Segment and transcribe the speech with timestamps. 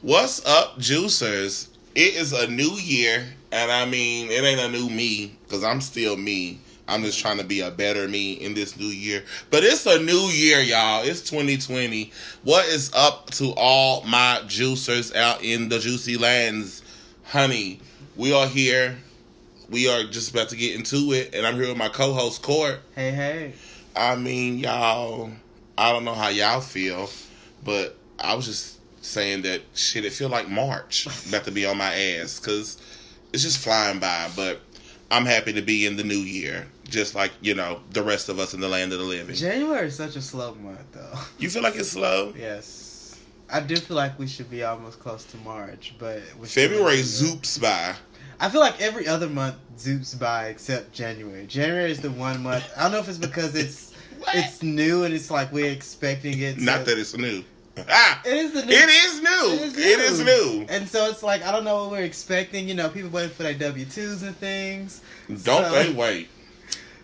[0.00, 1.66] What's up, juicers?
[1.96, 5.80] It is a new year, and I mean, it ain't a new me because I'm
[5.80, 6.60] still me.
[6.86, 9.24] I'm just trying to be a better me in this new year.
[9.50, 11.02] But it's a new year, y'all.
[11.02, 12.12] It's 2020.
[12.44, 16.84] What is up to all my juicers out in the juicy lands?
[17.24, 17.80] Honey,
[18.14, 18.96] we are here.
[19.68, 22.78] We are just about to get into it, and I'm here with my co-host Court.
[22.94, 23.52] Hey, hey.
[23.96, 25.32] I mean, y'all,
[25.76, 27.10] I don't know how y'all feel,
[27.64, 28.77] but I was just
[29.08, 30.04] saying that shit.
[30.04, 32.78] It feel like March about to be on my ass because
[33.32, 34.30] it's just flying by.
[34.36, 34.60] But
[35.10, 38.38] I'm happy to be in the new year, just like you know the rest of
[38.38, 39.34] us in the land of the living.
[39.34, 41.18] January is such a slow month, though.
[41.38, 42.32] You feel like it's slow?
[42.36, 43.18] Yes.
[43.50, 47.94] I do feel like we should be almost close to March, but February zoops by.
[48.40, 51.46] I feel like every other month zoops by except January.
[51.46, 52.70] January is the one month.
[52.76, 53.94] I don't know if it's because it's
[54.34, 56.56] it's new and it's like we're expecting it.
[56.56, 57.42] To, Not that it's new.
[57.88, 58.72] Ah, it is the new.
[58.72, 59.28] it is new.
[59.54, 60.66] It is It is new.
[60.68, 62.68] And so it's like I don't know what we're expecting.
[62.68, 65.00] You know, people waiting for their W twos and things.
[65.28, 66.28] Don't So- they wait?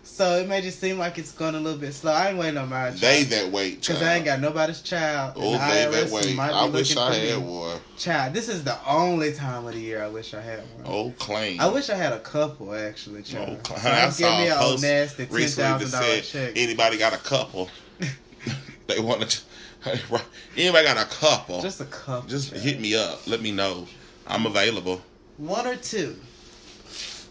[0.07, 2.13] So it may just seem like it's going a little bit slow.
[2.13, 2.99] I ain't waiting on my child.
[3.01, 3.81] They that wait.
[3.81, 4.01] because.
[4.01, 5.33] I ain't got nobody's child.
[5.35, 6.39] Oh, the they that wait.
[6.39, 7.79] I wish I had one.
[7.97, 10.83] Child, this is the only time of the year I wish I had one.
[10.85, 11.59] Oh, claim.
[11.59, 13.67] I wish I had a couple actually, Oh, child.
[13.67, 16.53] So I give saw me a post nasty ten thousand dollar check.
[16.55, 17.69] anybody got a couple.
[18.87, 19.41] they want to.
[20.57, 21.61] Anybody got a couple?
[21.61, 22.29] Just a couple.
[22.29, 23.25] Just hit me up.
[23.27, 23.87] Let me know.
[24.27, 25.01] I'm available.
[25.37, 26.15] One or two.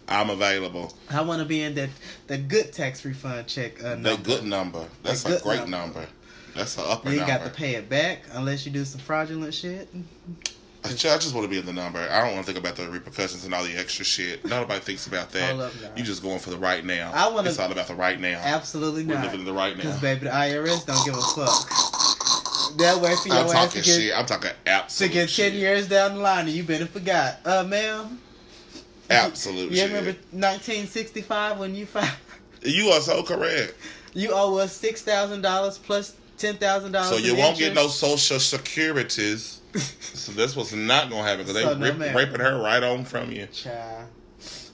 [0.07, 0.93] I'm available.
[1.09, 1.89] I want to be in that
[2.27, 3.83] the good tax refund check.
[3.83, 4.85] Uh, The good number.
[5.03, 5.99] That's The a great number.
[6.01, 6.07] number.
[6.55, 7.31] That's an upper You number.
[7.33, 9.89] got to pay it back unless you do some fraudulent shit.
[10.85, 11.99] I just want to be in the number.
[11.99, 14.45] I don't want to think about the repercussions and all the extra shit.
[14.45, 15.49] Nobody thinks about that.
[15.49, 15.89] Hold up now.
[15.97, 17.11] You just going for the right now.
[17.13, 18.39] I wanna- It's all about the right now.
[18.43, 19.23] Absolutely We're not.
[19.25, 19.81] living in the right now.
[19.81, 21.71] Because baby, the IRS don't give a fuck.
[22.77, 24.17] That way for your I'm ass talking to get, shit.
[24.17, 25.51] I'm talking to absolute get shit.
[25.53, 27.39] ten years down the line, and you better forgot.
[27.45, 28.19] Uh, ma'am.
[29.09, 29.75] Absolutely.
[29.75, 29.87] You shit.
[29.89, 32.09] remember 1965 when you filed?
[32.63, 33.75] You are so correct.
[34.15, 37.09] You owe us six thousand dollars plus ten thousand dollars.
[37.09, 39.61] So you won't get no social securities.
[39.99, 43.05] so this was not gonna happen because So they no rip, raping her right on
[43.05, 43.45] from you.
[43.47, 44.07] child.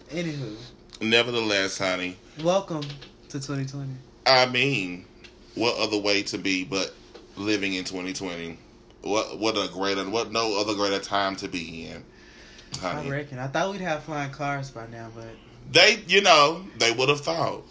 [0.09, 0.55] Anywho,
[1.01, 3.89] Nevertheless, honey, welcome to 2020.
[4.25, 5.03] I mean,
[5.55, 6.93] what other way to be but
[7.41, 8.57] living in 2020?
[9.01, 12.03] What what a greater what no other greater time to be in,
[12.83, 13.09] I honey.
[13.09, 13.39] reckon.
[13.39, 15.25] I thought we'd have flying cars by now, but
[15.71, 17.63] They, you know, they would have thought.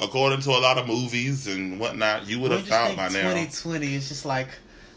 [0.00, 3.30] According to a lot of movies and whatnot, you would have thought by now.
[3.32, 4.48] 2020 is just like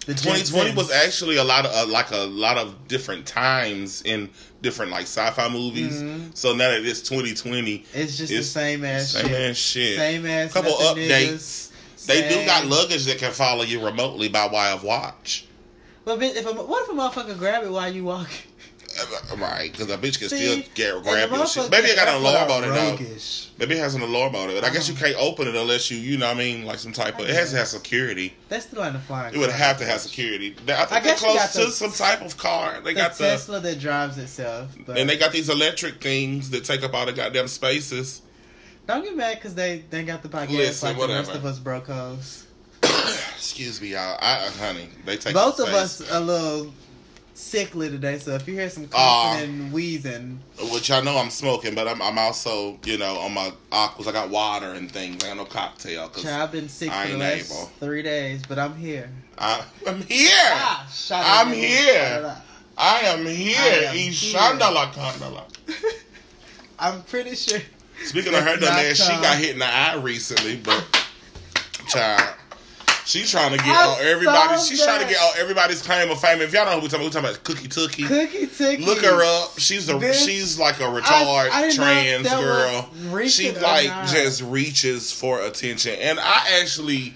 [0.06, 4.30] the 2020 was actually a lot of uh, like a lot of different times in
[4.62, 6.02] different like sci-fi movies.
[6.04, 6.36] Mhm.
[6.36, 9.50] So now that it's 2020, It's just it's the same ass same shit.
[9.52, 9.98] ass shit.
[9.98, 10.54] Same ass.
[10.54, 11.08] Couple updates.
[11.08, 11.71] niggas,
[12.08, 15.46] They do got luggage that can follow you remotely by way of watch.
[16.04, 18.48] But bitch, if a, what if a motherfucker grab it while you walking?
[19.00, 21.72] Uh, Right, because a bitch can See, still get grab your shit.
[21.72, 22.98] Maybe it got an alarm on it though.
[23.58, 25.06] Maybe it has an alarm on it, but I guess you Uh-huh.
[25.06, 27.30] can't open it unless you, you know, what I mean, like some type of.
[27.30, 28.34] It has to have security.
[28.50, 29.34] That's still in the flying.
[29.34, 30.56] It would have to have security.
[30.68, 32.82] I think I they're guess close to the- some type of car.
[32.84, 34.72] They The got the Tesla that drives itself.
[34.86, 38.22] But and they got these electric things that take up all the goddamn spaces.
[38.88, 41.60] Don't get mad because they they got the podcast Listen, like the rest of us
[41.60, 42.46] brocos.
[43.36, 44.18] Excuse me, y'all.
[44.22, 46.74] I, uh, honey, they take Both of us a little
[47.34, 50.40] sickly today, so if you hear some coughing and wheezing,
[50.72, 54.08] Which I know I'm smoking, but I'm, I'm also, you know, on my aquas.
[54.08, 55.24] I got water and things.
[55.24, 57.66] I got no cocktail child, I've been sick I for the last able.
[57.80, 59.10] three days, but I'm here.
[59.38, 60.30] I'm here.
[60.34, 61.94] Ah, shut I'm here.
[61.94, 62.46] Shut it up.
[62.78, 63.58] I am here.
[63.60, 65.44] I am Ishandala kandala.
[66.80, 67.60] I'm pretty sure.
[68.06, 70.84] Speaking of her dumb ass, she got hit in the eye recently, but
[71.88, 72.36] child.
[73.06, 74.62] She trying to get I on everybody.
[74.62, 76.40] She's trying to get on everybody's claim of fame.
[76.40, 78.08] If y'all don't know who we talking about, we talking about Cookie Tookie.
[78.08, 78.86] Cookie Ticky.
[78.86, 79.58] Look her up.
[79.58, 80.26] She's a Bitch.
[80.26, 83.28] she's like a I- retard I didn't trans girl.
[83.28, 87.16] She like just reaches for attention, and I actually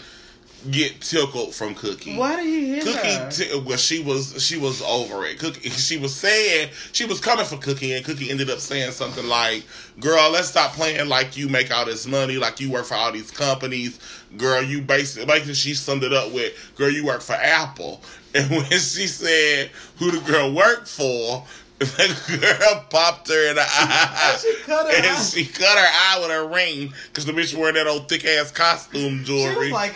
[0.72, 2.18] get tickled from Cookie.
[2.18, 3.30] Why do you hear Cookie, her?
[3.32, 5.40] t- well, she was she was over it.
[5.40, 9.28] Cookie, she was saying she was coming for Cookie, and Cookie ended up saying something
[9.28, 9.64] like,
[10.00, 13.12] "Girl, let's stop playing like you make all this money, like you work for all
[13.12, 14.00] these companies.
[14.38, 18.02] Girl, you basically, basically she summed it up with, "Girl, you work for Apple."
[18.36, 21.46] And when she said who the girl worked for,
[21.80, 25.22] the girl popped her in the eye, She cut her and eye.
[25.22, 28.52] she cut her eye with her ring because the bitch wearing that old thick ass
[28.52, 29.56] costume She jewelry.
[29.68, 29.96] was like,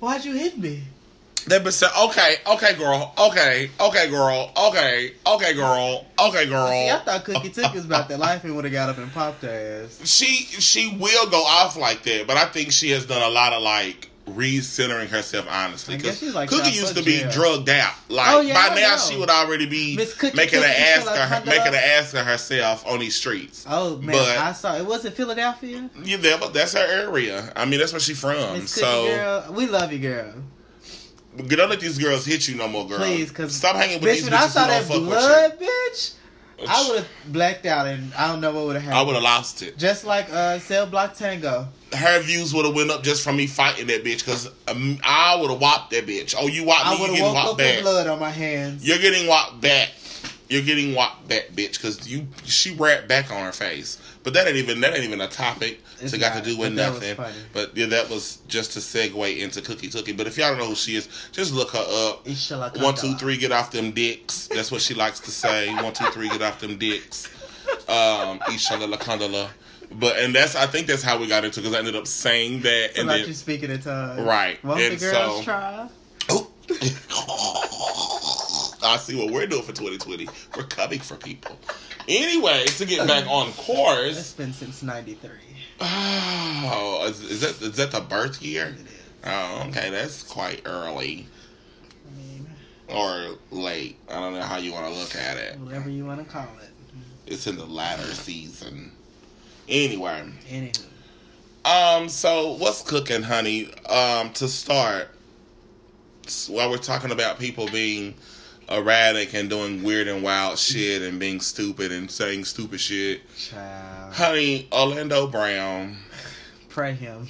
[0.00, 0.82] "Why'd you hit me?"
[1.46, 6.68] They been saying, okay, okay, girl, okay, okay, girl, okay, okay, girl, okay, girl.
[6.68, 9.12] See, I thought Cookie took was about that life and would have got up and
[9.12, 10.00] popped her ass.
[10.04, 13.52] she she will go off like that, but I think she has done a lot
[13.52, 15.96] of like recentering herself honestly.
[15.96, 17.30] Because like Cookie used to be jail.
[17.30, 17.94] drugged out.
[18.08, 18.96] Like Oh, yeah, by I now know.
[18.98, 22.26] she would already be Cookie making an Cookie ass of her, making an ass of
[22.26, 23.64] herself on these streets.
[23.68, 24.84] Oh man, But- I saw it.
[24.84, 25.88] Was it Philadelphia?
[26.02, 27.52] Yeah, that, but that's her area.
[27.54, 28.54] I mean, that's where she from.
[28.54, 30.32] Miss so girl, we love you, girl.
[31.36, 32.98] don't let these girls hit you no more, girl.
[32.98, 36.14] Please, because stop hanging with bitch, these when I saw that fuck blood, bitch,
[36.68, 38.98] I would have blacked out, and I don't know what would have happened.
[38.98, 39.76] I would have lost it.
[39.76, 41.68] Just like uh, Cell Block Tango.
[41.92, 44.18] Her views would have went up just from me fighting that bitch.
[44.24, 46.34] Because um, I would have whopped that bitch.
[46.38, 47.82] Oh, you whopped I me, you would have getting woke whopped back.
[47.82, 48.86] blood on my hands.
[48.86, 49.90] You're getting whopped back.
[50.48, 54.00] You're getting whopped back, bitch, because you she rapped back on her face.
[54.22, 56.72] But that ain't even that ain't even a topic It's to got to do with
[56.72, 57.16] nothing.
[57.52, 60.12] But yeah, that was just to segue into Cookie Cookie.
[60.12, 62.26] But if y'all don't know who she is, just look her up.
[62.76, 64.48] One, two, three, get off them dicks.
[64.48, 65.72] That's what she likes to say.
[65.82, 67.28] One, two, three, get off them dicks.
[67.88, 69.48] Um, Inshallah Lakandala.
[69.92, 72.62] But and that's I think that's how we got into because I ended up saying
[72.62, 74.20] that So and then you speaking in tongues.
[74.20, 75.88] Right, Won't and the girls so- try?
[78.82, 80.28] I see what we're doing for 2020.
[80.56, 81.58] We're coming for people.
[82.08, 84.18] Anyway, to get back on course.
[84.18, 85.30] It's been since '93.
[85.80, 88.66] Oh, is, is that is that the birth year?
[88.68, 88.92] It is.
[89.24, 91.26] Oh, okay, that's quite early
[92.06, 92.46] I mean,
[92.88, 93.98] or late.
[94.08, 95.58] I don't know how you want to look at it.
[95.58, 96.70] whatever you want to call it.
[97.26, 98.92] It's in the latter season.
[99.68, 100.84] Anyway, Anywho,
[101.64, 103.68] um, so what's cooking, honey?
[103.88, 105.08] Um, to start,
[106.48, 108.14] while we're talking about people being
[108.68, 114.12] erratic and doing weird and wild shit and being stupid and saying stupid shit, child,
[114.14, 115.96] honey, Orlando Brown.
[116.68, 117.28] pray him.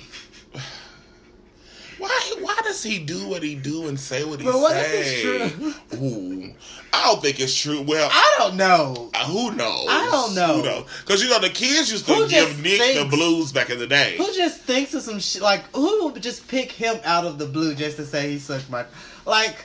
[1.98, 2.34] Why?
[2.40, 5.22] Why does he do what he do and say what he But what if say?
[5.24, 6.52] it's Ooh,
[6.92, 7.80] I don't think it's true.
[7.80, 9.10] Well, I don't know.
[9.14, 9.86] uh, who knows?
[9.88, 10.58] I don't know.
[10.58, 10.86] Who knows?
[11.00, 13.86] Because you know the kids used to Who give Nick the blues back in the
[13.86, 14.16] day.
[14.18, 15.40] Who just thinks of some shit?
[15.40, 18.68] Like, who would just pick him out of the blue just to say he sucked
[18.68, 18.84] my.
[19.24, 19.56] Like,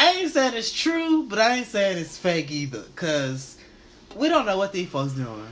[0.00, 2.80] I ain't saying it's true, but I ain't saying it's fake either.
[2.80, 3.58] Because
[4.16, 5.46] we don't know what these folks doing.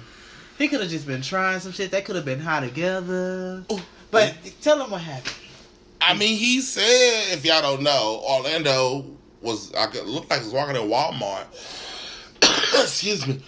[0.57, 1.91] He could have just been trying some shit.
[1.91, 3.63] They could have been high together.
[3.71, 3.81] Ooh.
[4.11, 5.35] But tell him what happened.
[6.01, 9.05] I mean, he said, if y'all don't know, Orlando
[9.43, 11.45] was I could look like he was walking in Walmart.
[12.83, 13.41] Excuse me.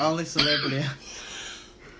[0.00, 0.82] Only celebrity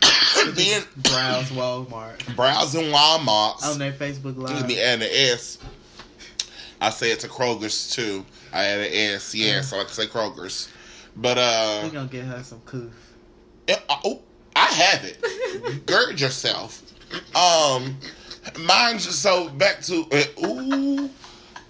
[0.56, 4.66] Being browse Walmart browsing Walmart on their Facebook Excuse Live.
[4.66, 5.58] me, add an S.
[6.80, 8.24] I say it to Kroger's too.
[8.52, 10.68] I add an S, yeah, so I can say Kroger's.
[11.16, 12.92] But uh, We gonna get her some coof.
[13.66, 14.22] Yeah, uh, oh,
[14.54, 15.86] I have it.
[15.86, 16.82] Gird yourself.
[17.34, 17.96] Um,
[18.60, 21.10] mind you, so back to uh, ooh,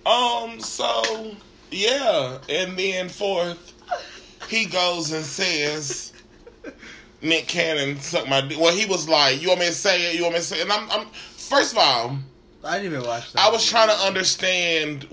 [0.07, 1.35] um, so
[1.71, 3.75] yeah, and then fourth,
[4.49, 6.13] he goes and says,
[7.23, 8.59] Nick Cannon sucked my dick.
[8.59, 10.17] Well, he was like, you want me to say it?
[10.17, 10.63] You want me to say it?
[10.63, 12.19] And I'm, I'm first of all,
[12.67, 13.43] I didn't even watch that.
[13.43, 15.05] I was trying to understand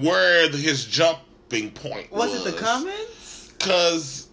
[0.00, 2.30] where the, his jumping point was.
[2.30, 3.18] Was it the comments?
[3.58, 4.28] because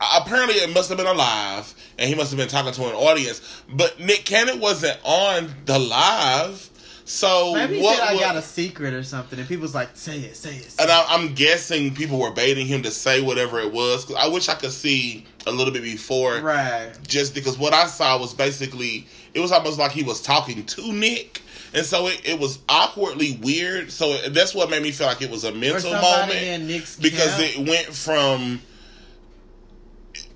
[0.00, 2.94] apparently it must have been a live and he must have been talking to an
[2.94, 6.68] audience but nick cannon wasn't on the live
[7.04, 10.18] so Maybe what said I wa- got a secret or something, and people's like, "Say
[10.20, 10.90] it, say it." Say and.
[10.90, 14.48] I, i'm guessing people were baiting him to say whatever it was 'cause i wish
[14.48, 16.92] i could see a little bit before right.
[17.06, 20.92] just because what i saw was basically it was almost like he was talking to
[20.92, 21.42] nick
[21.74, 25.20] and so it, it was awkwardly weird so it, that's what made me feel like
[25.20, 26.66] it was a mental moment
[27.02, 27.58] because camp.
[27.58, 28.62] it went from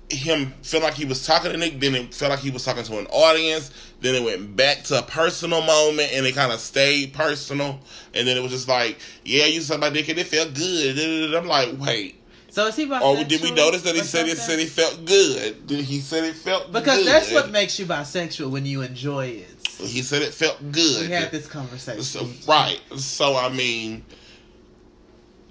[0.09, 2.83] him felt like he was talking to Nick, then it felt like he was talking
[2.83, 6.59] to an audience, then it went back to a personal moment and it kind of
[6.59, 7.79] stayed personal,
[8.13, 11.33] and then it was just like, yeah, you said my dick and it felt good.
[11.35, 13.01] I'm like, wait, So is he bisexual?
[13.01, 15.67] or oh, did we notice that he said it said it felt good?
[15.67, 17.07] Did he said it felt Because good?
[17.07, 19.67] that's what makes you bisexual when you enjoy it.
[19.79, 21.07] he said it felt good.
[21.07, 22.01] We had this conversation.
[22.03, 22.79] So, right.
[22.97, 24.03] So I mean,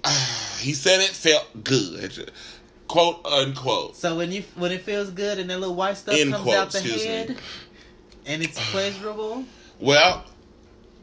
[0.59, 2.31] he said it felt good,
[2.89, 3.95] quote unquote.
[3.95, 6.55] So when you when it feels good and that little white stuff End comes quote,
[6.57, 7.07] out the excuse me.
[7.07, 7.37] head,
[8.25, 9.45] and it's pleasurable.
[9.79, 10.25] Well,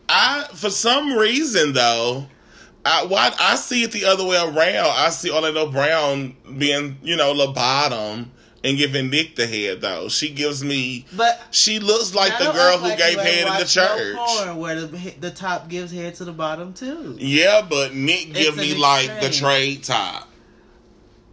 [0.08, 2.26] I for some reason though,
[2.84, 4.58] I why I see it the other way around.
[4.90, 8.32] I see Orlando Brown being you know the bottom
[8.64, 10.08] and giving Nick the head though.
[10.08, 11.06] She gives me.
[11.16, 14.16] But She looks like the girl who like gave head in the no church.
[14.16, 17.16] porn where the the top gives head to the bottom too.
[17.18, 20.28] Yeah, but Nick It's give me like the trade top.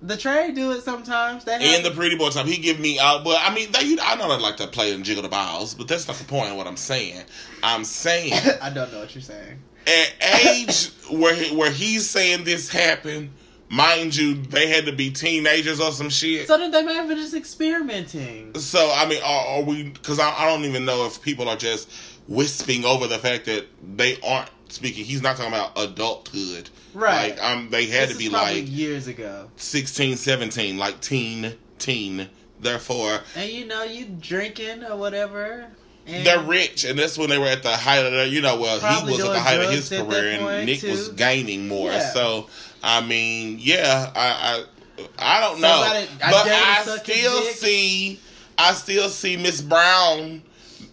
[0.05, 1.45] The trade do it sometimes.
[1.45, 3.23] That And the pretty boy top, he give me out.
[3.23, 5.73] But I mean, they, you, I know they like to play and jiggle the balls,
[5.73, 7.23] but that's not the point of what I'm saying.
[7.63, 9.59] I'm saying I don't know what you're saying.
[9.87, 13.31] at age where he, where he's saying this happened,
[13.69, 16.47] mind you, they had to be teenagers or some shit.
[16.47, 18.55] So then they may have been just experimenting.
[18.55, 19.83] So I mean, are, are we?
[19.89, 21.89] Because I, I don't even know if people are just
[22.27, 25.05] wisping over the fact that they aren't speaking.
[25.05, 26.69] He's not talking about adulthood.
[26.93, 27.31] Right.
[27.31, 29.49] Like um, they had This to be like years ago.
[29.55, 32.29] 16, 17, like teen, teen.
[32.59, 35.67] Therefore, And you know, you drinking or whatever.
[36.05, 38.59] And they're rich, and that's when they were at the height of their, you know,
[38.59, 41.91] well, he was at the height of his career, and Nick was gaining more.
[41.91, 42.11] Yeah.
[42.11, 42.49] So,
[42.81, 44.65] I mean, yeah, I,
[44.97, 48.19] I, I don't know, I but I still see,
[48.57, 50.41] I still see Miss Brown,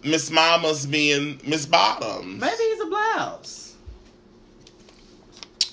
[0.03, 2.39] Miss Mama's being Miss Bottoms.
[2.39, 3.70] Maybe he's a blouse.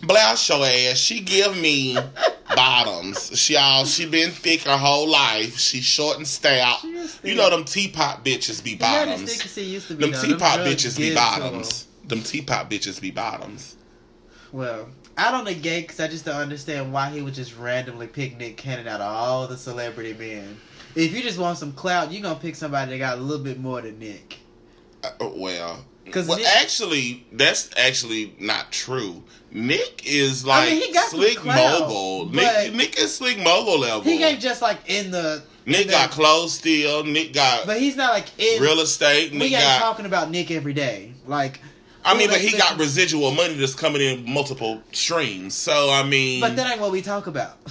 [0.03, 0.97] Blouse your ass.
[0.97, 1.97] She give me
[2.57, 3.39] bottoms.
[3.39, 5.59] She all she been thick her whole life.
[5.59, 6.83] She short and stout.
[7.23, 9.37] You know them teapot bitches be He had his bottoms.
[9.37, 10.05] thick as used to be.
[10.05, 10.23] Them though.
[10.23, 11.87] teapot drugs bitches be bottoms.
[12.07, 13.77] Them teapot bitches be bottoms.
[14.53, 18.39] Well, I don't negate because I just don't understand why he would just randomly pick
[18.39, 20.59] Nick Cannon out of all the celebrity men.
[20.95, 23.59] If you just want some clout, you're gonna pick somebody that got a little bit
[23.61, 24.39] more than Nick.
[25.05, 29.23] Uh, well, 'Cause well, Nick- actually, that's actually not true.
[29.51, 32.29] Nick is like I mean, slick clout, mogul.
[32.31, 34.03] Nick, Nick is slick mogul level.
[34.03, 35.43] He ain't just like in the.
[35.67, 37.05] Nick in the- got clothes still.
[37.05, 38.61] Nick got but he's not like in.
[38.63, 39.33] real estate.
[39.33, 39.79] we Nick ain't got.
[39.81, 41.13] talking about Nick every day.
[41.27, 41.61] Like,
[42.05, 45.55] I mean, but he got residual money that's coming in multiple streams.
[45.55, 47.57] So I mean, But that ain't what we talk about.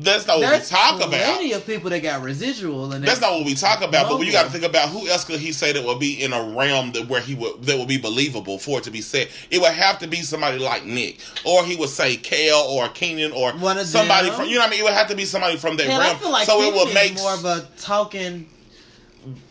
[0.00, 1.10] that's not what we There's talk about.
[1.10, 4.08] plenty of people that got residual, and That's not what we talk about.
[4.08, 6.32] But you got to think about who else could he say that would be in
[6.32, 9.28] a realm that where he would that would be believable for it to be said.
[9.50, 13.32] It would have to be somebody like Nick, or he would say Kel or Kenan
[13.32, 14.36] or One of somebody them.
[14.38, 14.80] from you know what I mean.
[14.80, 16.16] It would have to be somebody from that realm.
[16.18, 18.48] feel like so it would is make more of a talking.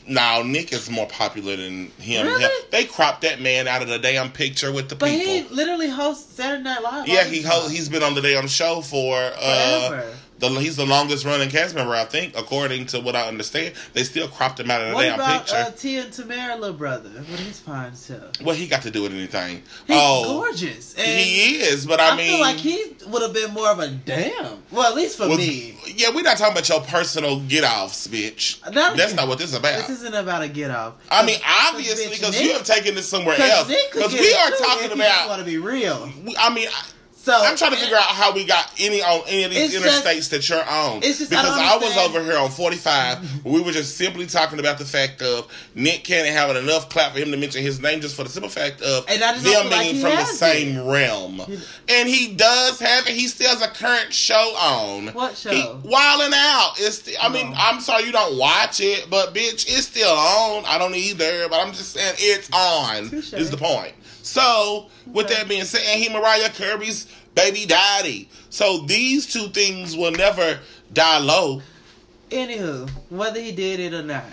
[0.08, 2.26] now Nick is more popular than him.
[2.26, 2.44] Really?
[2.44, 5.26] Him- They cropped that man out of the damn picture with the But people.
[5.34, 7.08] he literally hosts Saturday Night Live.
[7.08, 7.72] yeah, he the ho- time.
[7.72, 10.17] he's been on the damn show for uh, Forever.
[10.40, 13.74] The he's the longest running cast member I think, according to what I understand.
[13.94, 15.56] They still cropped him out of the What damn about picture.
[15.56, 17.10] uh, Tia and Tamera, little brother?
[17.10, 18.32] What he's fine hell.
[18.44, 19.64] Well, he got to do with anything.
[19.88, 20.94] He's oh, gorgeous.
[20.96, 23.80] And he is, but I, I, mean, feel like he would have been more of
[23.80, 24.62] a damn.
[24.72, 25.78] Well, at least for well, me.
[25.96, 28.62] Yeah, we're not talking about your personal get offs, bitch.
[28.74, 29.88] Not- That's not what this is about.
[29.88, 30.96] This isn't about a get off.
[31.10, 33.68] I mean, obviously, because you have taken this somewhere else.
[33.68, 35.30] Because we are talking if he just about.
[35.30, 36.12] want to be real.
[36.40, 36.86] I mean, I,
[37.28, 39.84] So I'm trying to figure out how we got any on any of these It's
[39.84, 41.04] just- interstates that you're on.
[41.04, 43.44] it's just I because don't I, was over here on 45.
[43.46, 47.20] we were just simply talking about the fact of Nick Cannon having enough clap for
[47.20, 49.82] him to mention his name just for the simple fact of I them feel like
[49.92, 50.90] being from the same it.
[50.90, 51.42] realm.
[51.90, 53.14] And he does have it.
[53.14, 55.08] He still has a current show on.
[55.08, 55.50] What show?
[55.52, 56.76] He, Wild 'N Out.
[56.78, 57.00] It's.
[57.00, 57.58] The, I mean, No.
[57.58, 60.64] I'm sorry you don't watch it, but bitch, it's still on.
[60.66, 63.10] I don't either, but I'm just saying it's on.
[63.10, 63.34] Touche.
[63.34, 63.94] Is the point.
[64.28, 68.28] So, with that being said, and he Mariah Carey's baby daddy.
[68.50, 70.60] So these two things will never
[70.92, 71.62] die low.
[72.30, 74.26] Anywho, whether he did it or not.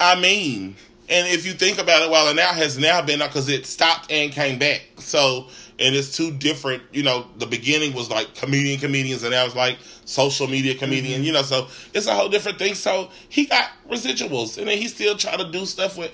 [0.00, 0.76] I mean,
[1.10, 4.10] and if you think about it, while it now has now been because it stopped
[4.10, 4.80] and came back.
[4.96, 6.82] So, and it's two different.
[6.92, 11.18] You know, the beginning was like comedian comedians, and now it's like social media comedian.
[11.18, 11.26] Mm-hmm.
[11.26, 12.74] You know, so it's a whole different thing.
[12.74, 16.12] So he got residuals, and then he still try to do stuff with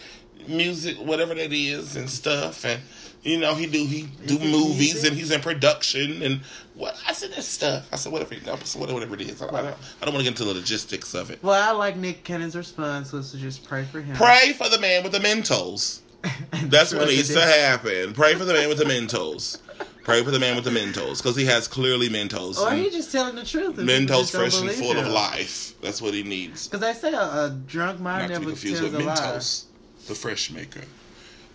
[0.48, 2.80] music, whatever that is, and stuff, and.
[3.24, 6.40] You know, he do he do it movies and he's in production and
[6.74, 7.88] what I said that stuff.
[7.92, 9.40] I said whatever, I said whatever it is.
[9.40, 11.40] I, I don't, I don't want to get into the logistics of it.
[11.40, 14.16] Well, I like Nick Cannon's response was to just pray for him.
[14.16, 16.00] Pray for the man with the Mentos.
[16.64, 18.12] That's what needs to happen.
[18.12, 19.60] Pray for the man with the Mentos.
[20.04, 22.58] Pray for the man with the Mentos because he has clearly Mentos.
[22.58, 23.76] Or he just telling the truth.
[23.76, 25.80] Mentos fresh and full of life.
[25.80, 26.66] That's what he needs.
[26.66, 29.04] Because I say a, a drunk mind Not to be never confused tells with a
[29.04, 29.14] lie.
[29.14, 29.64] Mentos,
[30.08, 30.82] the fresh maker.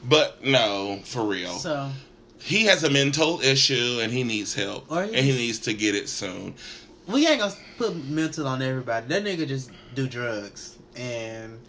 [0.04, 1.52] But no, for real.
[1.54, 1.90] So
[2.40, 4.88] he has a mental issue and he needs help.
[4.90, 6.56] He and he needs to get it soon.
[7.08, 9.08] we ain't gonna put mental on everybody.
[9.08, 11.60] That nigga just do drugs and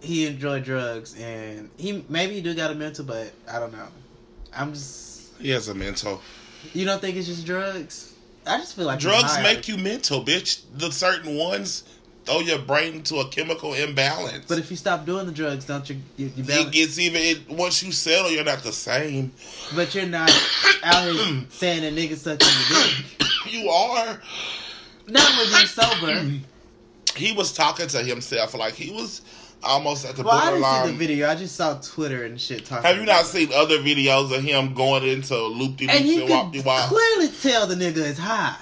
[0.00, 3.88] he enjoy drugs and he maybe he do got a mental, but I don't know.
[4.54, 6.20] I'm just He has a mental.
[6.72, 8.12] you don't think it's just drugs?
[8.46, 10.62] I just feel like Drugs make you mental, bitch.
[10.74, 11.82] The certain ones
[12.24, 14.44] throw your brain into a chemical imbalance.
[14.46, 15.96] But if you stop doing the drugs, don't you?
[16.16, 19.32] You, you it gets even it, once you settle, you're not the same.
[19.74, 20.30] but you're not
[20.84, 23.28] out here saying that niggas sucking your dick.
[23.48, 24.20] You are.
[25.06, 26.30] Not when you're sober.
[27.16, 29.22] He was talking to himself like he was
[29.66, 30.98] almost at the Well, I didn't see the borderline.
[30.98, 31.28] video.
[31.28, 32.84] I just saw Twitter and shit talking.
[32.84, 33.26] Have you not it.
[33.26, 37.66] seen other videos of him going into loop de And and wop de clearly tell
[37.66, 38.56] the nigga is high.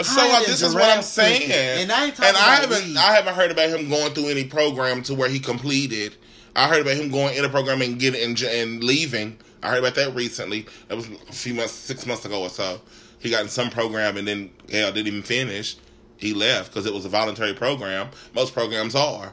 [0.00, 1.50] So uh, this is what I'm saying.
[1.50, 2.96] And I ain't talking I haven't weed.
[2.96, 6.14] I haven't heard about him going through any program to where he completed.
[6.54, 9.38] I heard about him going in a program and getting and, and leaving.
[9.62, 10.66] I heard about that recently.
[10.86, 12.80] That was a few months, six months ago or so.
[13.18, 15.76] He got in some program and then hell didn't even finish.
[16.16, 18.08] He left because it was a voluntary program.
[18.34, 19.32] Most programs are.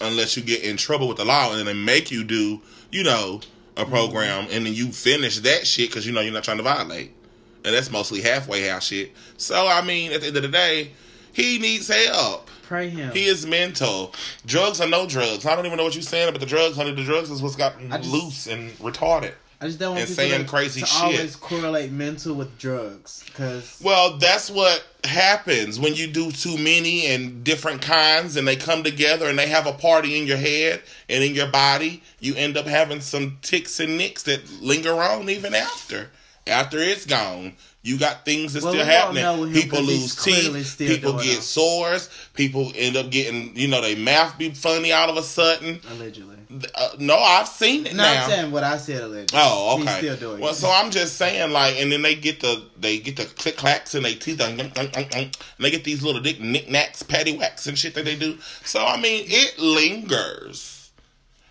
[0.00, 3.02] Unless you get in trouble with the law and then they make you do, you
[3.04, 3.40] know,
[3.76, 3.92] a mm-hmm.
[3.92, 7.12] program and then you finish that shit because you know you're not trying to violate.
[7.64, 9.12] And that's mostly halfway house shit.
[9.36, 10.92] So, I mean, at the end of the day,
[11.32, 12.48] he needs help.
[12.62, 13.12] Pray him.
[13.12, 14.14] He is mental.
[14.46, 15.44] Drugs are no drugs.
[15.44, 17.56] I don't even know what you're saying, but the drugs, honey, the drugs is what's
[17.56, 19.34] gotten I just- loose and retarded.
[19.62, 21.02] I just don't want and people saying to, crazy to shit.
[21.02, 27.06] always correlate mental with drugs because Well, that's what happens when you do too many
[27.06, 30.82] and different kinds and they come together and they have a party in your head
[31.10, 32.02] and in your body.
[32.20, 36.10] You end up having some ticks and nicks that linger on even after.
[36.46, 39.22] After it's gone, you got things that Well, still happening.
[39.22, 40.76] know with him People he's lose teeth.
[40.78, 42.10] People get sores.
[42.34, 45.80] People end up getting, you know, their mouth be funny all of a sudden.
[45.90, 46.36] allegedly.
[46.74, 48.24] Uh, no, I've seen it No, now.
[48.24, 49.38] I'm saying what I said allegedly.
[49.40, 49.98] Oh, He's okay.
[49.98, 50.56] still doing well, it.
[50.56, 53.94] so I'm just saying, like, and then they get the they get the click clacks
[53.94, 54.58] and they teeth, and
[55.58, 58.36] they get these little dick knickknacks, patty whacks, and shit that they do.
[58.64, 60.90] So I mean, it lingers.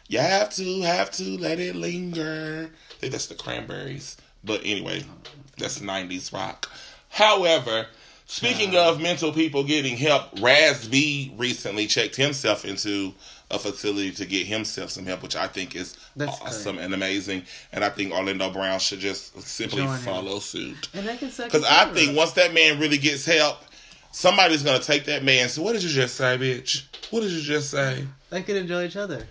[0.09, 2.69] You have to have to let it linger.
[2.91, 5.03] I think that's the cranberries, but anyway,
[5.59, 6.69] that's '90s rock.
[7.09, 7.87] However.
[8.31, 13.11] Speaking of mental people getting help, Raz B recently checked himself into
[13.49, 17.41] a facility to get himself some help, which I think is awesome and amazing.
[17.73, 19.97] And I think Orlando Brown should just simply Join him.
[20.05, 20.89] follow suit.
[20.93, 23.57] can say Because I think once that man really gets help,
[24.11, 25.43] somebody's gonna take that man.
[25.43, 26.83] and say, "What did you just say, bitch?
[27.09, 29.27] What did you just say?" they can enjoy each other.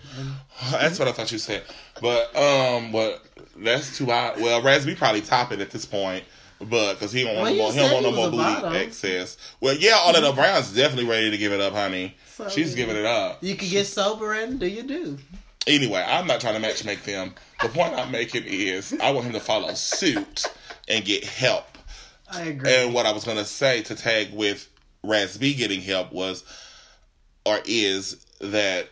[0.71, 1.63] That's what I thought you said.
[2.01, 3.23] But um, but
[3.57, 4.39] that's too odd.
[4.39, 6.23] Well, B probably top it at this point.
[6.59, 8.77] But because he don't want Well, no more, he don't said want no more booty
[8.77, 9.37] excess.
[9.61, 12.17] Well, yeah, Orlando Brown's definitely ready to give it up, honey.
[12.27, 13.41] So, She's giving it up.
[13.41, 15.17] you can get sober and do you do?
[15.67, 17.33] Anyway, I'm not trying to match make them.
[17.61, 20.45] The point I'm making is I want him to follow suit
[20.87, 21.77] and get help.
[22.31, 22.73] I agree.
[22.73, 24.67] And what I was gonna say to tag with
[25.37, 26.43] B getting help was
[27.45, 28.89] or is that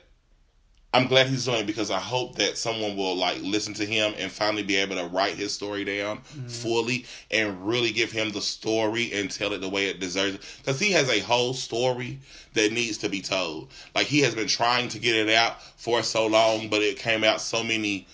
[0.93, 4.13] I'm glad he's doing it because I hope that someone will like listen to him
[4.17, 6.47] and finally be able to write his story down mm-hmm.
[6.47, 10.41] fully and really give him the story and tell it the way it deserves it.
[10.59, 12.19] Because he has a whole story
[12.53, 13.69] that needs to be told.
[13.93, 17.23] Like he has been trying to get it out for so long, but it came
[17.23, 18.07] out so many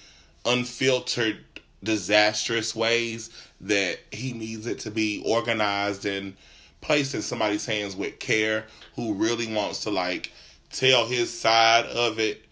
[0.44, 1.38] unfiltered,
[1.84, 3.30] disastrous ways
[3.62, 6.36] that he needs it to be organized and
[6.82, 10.32] placed in somebody's hands with care who really wants to like
[10.70, 12.43] tell his side of it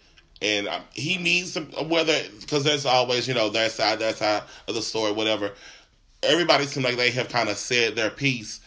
[0.42, 4.44] and um, he needs to whether because there's always you know their side their side
[4.68, 5.52] of the story whatever.
[6.24, 8.60] Everybody seems like they have kind of said their piece.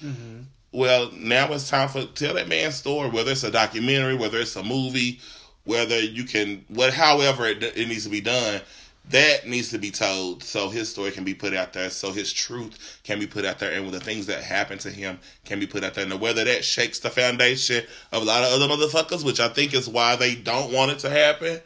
[0.73, 4.57] Well now it's time for tell that man's story whether it's a documentary whether it's
[4.57, 5.21] a movie
[5.65, 8.61] whether you can what however it, it needs to be done
[9.11, 12.33] that needs to be told so his story can be put out there so his
[12.33, 15.67] truth can be put out there and the things that happened to him can be
[15.67, 16.05] put out there.
[16.05, 19.75] And whether that shakes the foundation of a lot of other motherfuckers which i think
[19.75, 21.61] is why they don't want it to happen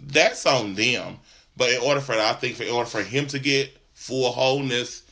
[0.00, 1.18] that's on them.
[1.56, 5.02] But in order for i think for in order for him to get full wholeness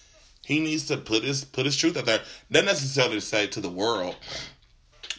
[0.45, 2.21] he needs to put his put his truth out there.
[2.49, 4.15] Not necessarily to say to the world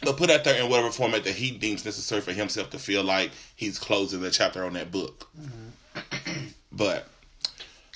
[0.02, 3.02] but put out there in whatever format that he deems necessary for himself to feel
[3.02, 5.67] like he's closing the chapter on that book mm-hmm.
[6.78, 7.08] But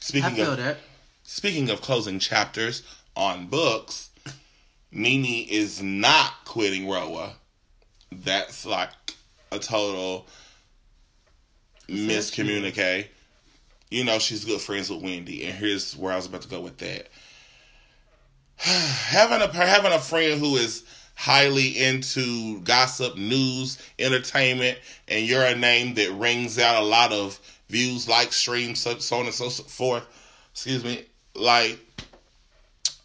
[0.00, 0.78] speaking of that.
[1.22, 2.82] speaking of closing chapters
[3.16, 4.10] on books,
[4.90, 7.30] Nene is not quitting RHOA.
[8.10, 8.90] That's like
[9.52, 10.26] a total
[11.88, 13.06] miscommunique.
[13.88, 16.60] You know she's good friends with Wendy, and here's where I was about to go
[16.60, 17.06] with that.
[18.56, 20.82] having a having a friend who is
[21.14, 27.38] highly into gossip, news, entertainment, and you're a name that rings out a lot of
[27.72, 30.06] views, likes, streams, so, so on and so forth.
[30.52, 31.78] Excuse me, like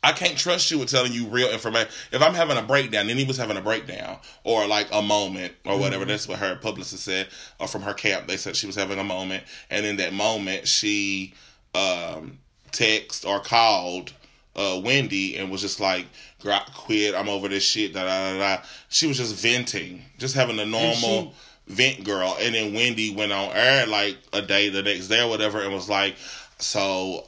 [0.04, 1.90] I can't trust you with telling you real information.
[2.12, 5.54] If I'm having a breakdown, then he was having a breakdown or like a moment
[5.66, 6.06] or whatever.
[6.06, 7.28] That's what her publicist said,
[7.60, 8.28] or from her camp.
[8.28, 11.34] They said she was having a moment, and in that moment, she
[11.74, 12.40] um,
[12.72, 14.14] text or called
[14.56, 16.06] uh, Wendy and was just like,
[16.42, 17.16] "Girl, I quit.
[17.16, 18.64] I'm over this shit." Da da da da.
[18.90, 21.34] She was just venting, just having a normal
[21.68, 22.38] vent girl.
[22.40, 25.74] And then Wendy went on air like a day the next day or whatever, and
[25.74, 26.16] was like,
[26.60, 27.26] "So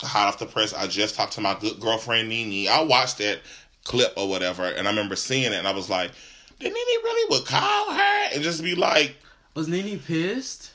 [0.00, 0.74] hot off the press.
[0.74, 2.68] I just talked to my good girlfriend Nene.
[2.68, 3.40] I watched that
[3.84, 6.10] clip or whatever, and I remember seeing it, and I was like,
[6.58, 9.16] did Nene really would call her and just be like,
[9.54, 10.70] Was Nene pissed?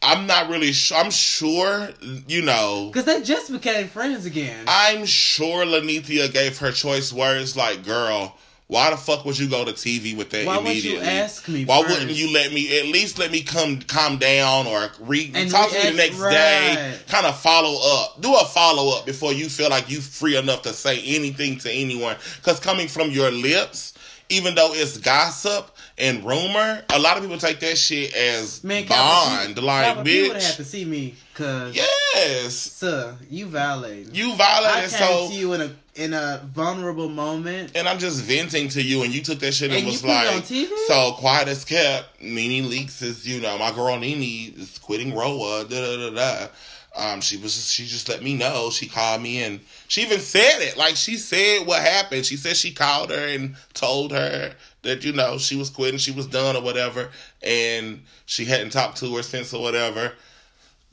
[0.00, 0.98] I'm not really sure.
[0.98, 1.88] I'm sure,
[2.26, 2.90] you know.
[2.92, 4.64] Because they just became friends again.
[4.66, 8.36] I'm sure Lanithia gave her choice words like, girl,
[8.68, 11.08] why the fuck would you go to TV with that Why wouldn't you immediately?
[11.08, 11.90] ask me Why first?
[12.00, 14.90] wouldn't you let me at least let me come calm down or
[15.34, 16.96] And talk to me the next day?
[17.06, 18.20] Kind of follow up.
[18.22, 21.70] Do a follow up before you feel like you're free enough to say anything to
[21.70, 22.16] anyone.
[22.36, 23.92] Because coming from your lips,
[24.32, 28.86] even though it's gossip and rumor, a lot of people take that shit as Man,
[28.86, 29.62] bond.
[29.62, 32.54] Like, Calvin, people would have to see me, cause Yes.
[32.54, 34.16] sir, you violated.
[34.16, 37.72] You I violated came so to you in a in a vulnerable moment.
[37.74, 40.34] and I'm just venting to you, and you took that shit and, And was like,
[40.34, 40.68] on TV?
[40.86, 42.22] so quiet as kept.
[42.22, 45.68] NeNe Leakes is, you know, my girl Nene is quitting RHOA.
[45.68, 46.46] Da da da da.
[46.94, 48.70] Um, she was, she just let me know.
[48.70, 50.76] She called me and she even said it.
[50.76, 52.26] Like she said what happened.
[52.26, 56.10] She said she called her and told her that you know she was quitting, she
[56.12, 57.08] was done or whatever,
[57.42, 60.12] and she hadn't talked to her since or whatever.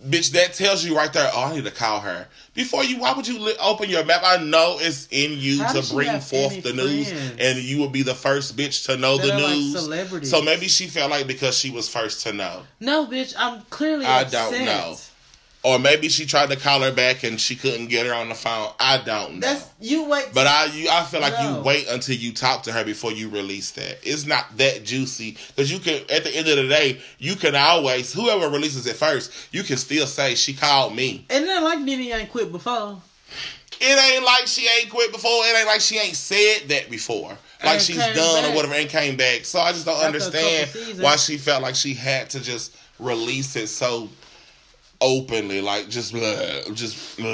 [0.08, 1.30] Bitch, that tells you right there.
[1.34, 3.00] Oh, I need to call her before you.
[3.00, 4.22] Why would you li- open your mouth?
[4.24, 8.04] I know it's in you How to bring forth the news, and you will be
[8.04, 9.74] the first bitch to know That the like news.
[9.74, 10.32] celebrities.
[10.32, 14.06] so maybe she felt like because she was first to know, No, bitch, I'm clearly
[14.06, 14.52] I upset.
[14.52, 14.96] don't know.
[15.64, 18.36] Or maybe she tried to call her back and she couldn't get her on the
[18.36, 18.72] phone.
[18.80, 19.40] I don't know.
[19.42, 20.30] That's you wait.
[20.34, 21.58] But I, you, I feel like No.
[21.58, 23.98] you wait until you talk to her before you release that.
[24.04, 26.02] It's not that juicy because you can.
[26.10, 29.76] At the end of the day, you can always whoever releases it first, you can
[29.78, 31.26] still say she called me.
[31.30, 33.02] and then like Nene ain't quit before.
[33.82, 35.30] It ain't like she ain't quit before.
[35.46, 37.38] It ain't like she ain't said that before.
[37.64, 38.52] Like she's done back.
[38.52, 39.44] or whatever and came back.
[39.46, 43.56] So I just don't After understand why she felt like she had to just release
[43.56, 44.10] it so
[45.02, 47.28] openly, like just blah, just blah.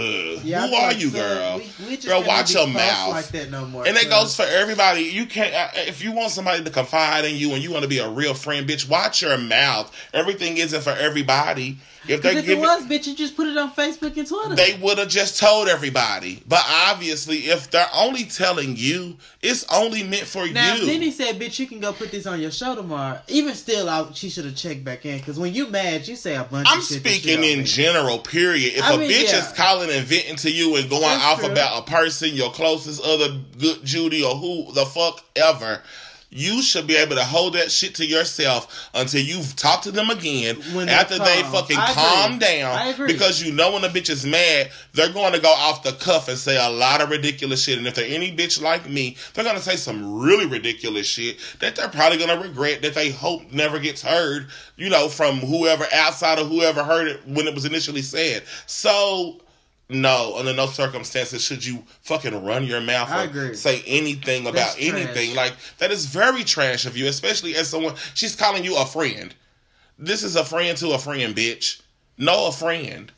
[0.44, 1.58] Yeah, Who are you, so girl?
[1.58, 3.12] we- we just girl, watch your mouth.
[3.12, 3.88] like that no more.
[3.88, 5.02] And it goes for everybody.
[5.02, 7.90] You can't uh, if you want somebody to confide in you and you want to
[7.90, 8.88] be a real friend, bitch.
[8.90, 9.92] Watch your mouth.
[10.14, 11.78] Everything isn't for everybody.
[12.08, 14.56] If they if give it was, bitch, you just put it on Facebook and Twitter.
[14.56, 16.44] they would have just told everybody.
[16.48, 20.86] But obviously, if they're only telling you, it's only meant for now, you.
[20.86, 23.90] then he said, "Bitch, you can go put this on your show tomorrow." Even still,
[23.90, 26.68] I, she should have checked back in because when you mad, you say a bunch.
[26.70, 28.74] I'm of shit speaking don't in general, period.
[28.76, 29.40] If I a mean, bitch yeah.
[29.40, 31.52] is calling and venting to you and going That's off true.
[31.52, 35.82] about a person, your closest other good Judy or who the fuck ever,
[36.38, 40.10] you should be able to hold that shit to yourself until you've talked to them
[40.10, 41.52] again When after they calm.
[41.54, 41.96] fucking I agree.
[42.04, 42.88] calm I down.
[42.94, 43.08] agree.
[43.08, 46.28] Because you know when a bitch is mad, they're going to go off the cuff
[46.28, 47.78] and say a lot of ridiculous shit.
[47.78, 51.38] And if they're any bitch like me, they're going to say some really ridiculous shit
[51.60, 55.38] that they're probably going to regret that they hope never gets heard, you know, from
[55.38, 58.44] whoever outside of whoever heard it when it was initially said.
[58.66, 59.40] So,
[59.90, 63.54] no, under no circumstances should you fucking run your mouth I or agree.
[63.56, 64.90] say anything about That's trash.
[64.92, 65.36] anything.
[65.36, 69.34] Like, that is very trash of you, especially as someone, she's calling you a friend.
[70.00, 71.82] This is a friend to a friend, bitch.
[72.18, 73.12] Know a friend.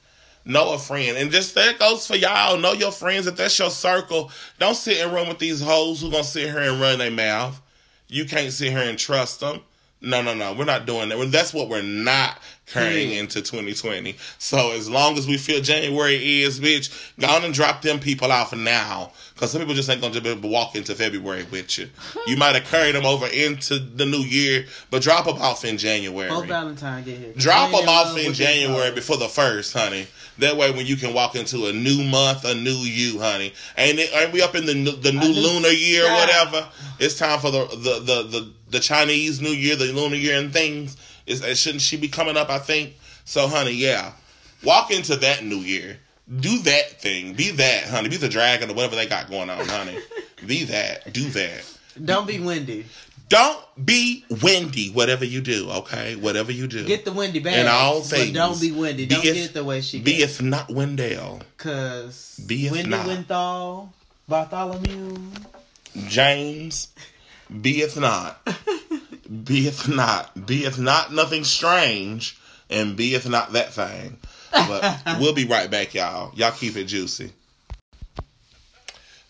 [0.45, 1.17] Know a friend.
[1.17, 2.57] And just that goes for y'all.
[2.57, 3.27] Know your friends.
[3.27, 6.59] If that's your circle, don't sit and run with these hoes who gonna sit here
[6.59, 7.59] and run their mouth.
[8.07, 9.61] You can't sit here and trust them.
[9.99, 10.53] No, no, no.
[10.53, 11.31] We're not doing that.
[11.31, 13.19] That's what we're not carrying Yeah.
[13.21, 14.15] into 2020.
[14.37, 18.31] So as long as we feel January is, bitch, go on and drop them people
[18.31, 19.11] off now.
[19.33, 21.89] Because some people just ain't going to be able to walk into February with you.
[22.27, 25.77] You might have carried them over into the new year, but drop them off in
[25.77, 26.29] January.
[26.29, 27.33] Oh, Valentine get here.
[27.37, 30.07] Drop them off in January before the first, honey.
[30.39, 33.53] That way, when you can walk into a new month, a new you, honey.
[33.77, 34.11] Ain't it?
[34.13, 36.67] Ain't we up in the new- the new new lunar year, or whatever?
[36.99, 40.51] It's time for the the the the, the Chinese New Year, the lunar year, and
[40.51, 40.97] things.
[41.25, 42.49] Is shouldn't she be coming up?
[42.49, 43.71] I think so, honey.
[43.71, 44.13] Yeah,
[44.63, 45.97] walk into that new year.
[46.39, 47.33] Do that thing.
[47.33, 48.09] Be that, honey.
[48.09, 49.97] Be the dragon or whatever they got going on, honey.
[50.45, 51.11] be that.
[51.13, 51.77] Do that.
[52.03, 52.85] Don't be windy.
[53.29, 56.15] Don't be windy, whatever you do, okay?
[56.15, 56.85] Whatever you do.
[56.85, 57.59] Get the windy bag.
[57.59, 58.33] In all but things.
[58.33, 59.05] don't be windy.
[59.05, 60.39] Don't Beeth- get it the way she Be gets.
[60.39, 63.05] if not Wendell, Cause Beeth Windy not.
[63.05, 63.89] Winthal,
[64.29, 65.17] Bartholomew.
[66.07, 66.89] James,
[67.61, 68.47] beeth not,
[69.43, 72.37] beeth not, beeth not nothing strange,
[72.69, 74.17] and beeth not that thing.
[74.51, 76.33] But we'll be right back, y'all.
[76.35, 77.31] Y'all keep it juicy.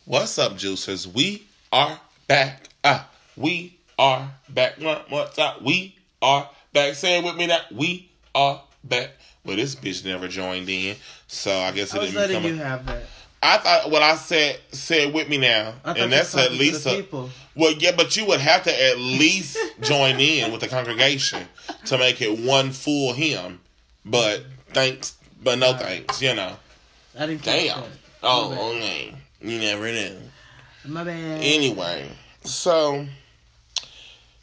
[0.05, 1.05] What's up, juicers?
[1.05, 2.69] We are back.
[2.83, 4.79] Ah, we are back.
[4.79, 5.63] One more time.
[5.63, 6.95] We are back.
[6.95, 9.11] Say it with me that we are back.
[9.43, 10.95] Well, this bitch never joined in,
[11.27, 12.57] so I guess it I was didn't letting become.
[12.57, 13.03] you have that.
[13.41, 17.29] I thought what I said said with me now, and that's at least people.
[17.57, 21.47] Well, yeah, but you would have to at least join in with the congregation
[21.85, 23.59] to make it one full hymn.
[24.05, 26.55] But thanks, but no thanks, you know.
[27.17, 27.83] I didn't Damn.
[28.23, 29.13] Oh, okay.
[29.41, 30.17] You never knew.
[30.85, 31.41] My bad.
[31.43, 32.09] Anyway,
[32.43, 33.05] so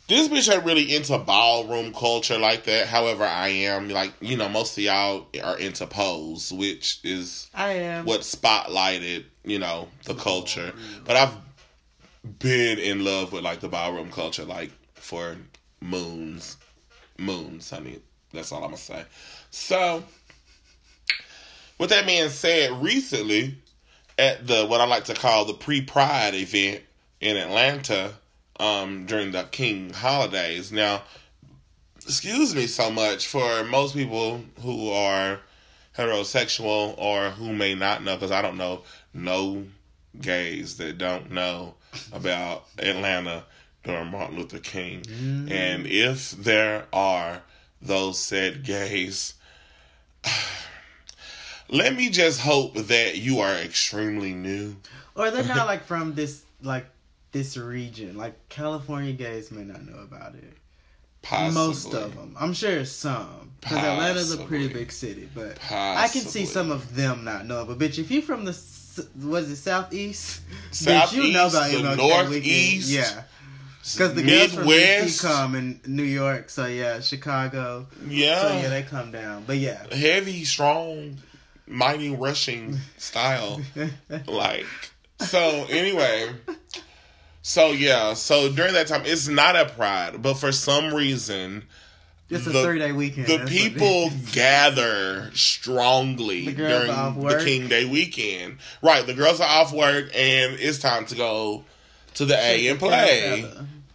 [0.08, 2.86] this bitch ain't really into ballroom culture like that.
[2.86, 3.88] However, I am.
[3.88, 8.04] Like, you know, most of y'all are into pose, which is I am.
[8.04, 10.72] what spotlighted, you know, the culture.
[11.04, 11.34] But I've
[12.38, 15.36] been in love with like the ballroom culture like for
[15.80, 16.56] moons.
[17.18, 18.00] Moons, honey.
[18.32, 19.04] That's all I'm gonna say.
[19.50, 20.02] So
[21.78, 23.58] with that being said, recently
[24.18, 26.82] at the what I like to call the pre-pride event
[27.20, 28.14] in Atlanta,
[28.60, 30.70] um, during the King holidays.
[30.72, 31.02] Now,
[31.96, 35.40] excuse me so much for most people who are
[35.96, 38.82] heterosexual or who may not know, because I don't know
[39.12, 39.64] no
[40.20, 41.74] gays that don't know
[42.12, 43.44] about Atlanta
[43.82, 45.02] during Martin Luther King.
[45.02, 45.50] Mm.
[45.50, 47.42] And if there are
[47.80, 49.34] those said gays,
[51.68, 54.76] let me just hope that you are extremely new.
[55.14, 56.86] Or they're not like from this like
[57.32, 58.16] this region.
[58.16, 60.54] Like California gays may not know about it.
[61.22, 61.66] Possibly.
[61.66, 62.36] Most of them.
[62.38, 63.52] I'm sure some.
[63.60, 65.28] Because Atlanta's a pretty big city.
[65.34, 66.04] But Possibly.
[66.04, 67.66] I can see some of them not knowing.
[67.66, 68.52] But bitch, if you from the
[69.22, 70.42] was it southeast?
[70.70, 72.90] Southeast, you know about the MLK Northeast.
[72.90, 73.22] Yeah.
[73.92, 75.22] Because the girls from Midwest.
[75.22, 77.86] DC come in New York, so yeah, Chicago.
[78.08, 78.40] Yeah.
[78.40, 79.44] So yeah, they come down.
[79.46, 79.94] But yeah.
[79.94, 81.18] heavy, strong,
[81.66, 83.60] mighty rushing style.
[84.26, 84.66] like
[85.20, 86.30] so anyway.
[87.42, 91.64] So yeah, so during that time it's not a pride, but for some reason
[92.30, 93.26] It's a the- three day weekend.
[93.26, 97.42] the that's people gather strongly during the.
[97.44, 98.58] King Day weekend.
[98.82, 101.64] Right, the girls are off work and it's time to go
[102.14, 103.44] to the A and play.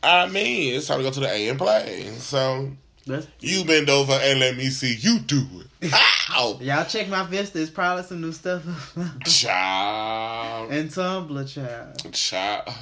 [0.04, 2.12] I mean, it's time to go to the A and play.
[2.18, 2.72] So
[3.08, 5.46] That's, you bend over and let me see you do
[5.82, 5.94] it.
[6.30, 6.60] Ow!
[6.62, 7.62] y'all check my Vista.
[7.62, 8.64] It's probably some new stuff.
[9.26, 10.72] Child.
[10.72, 12.14] and Tumblr, child.
[12.14, 12.74] Child.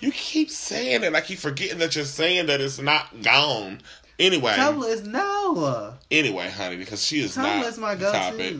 [0.00, 1.14] You keep saying it.
[1.14, 3.80] I keep forgetting that you're saying that it's not gone.
[4.18, 5.94] Anyway, Tumblr is no.
[6.10, 8.12] anyway, honey, because she is Tumblr not is my go-to.
[8.18, 8.56] topic.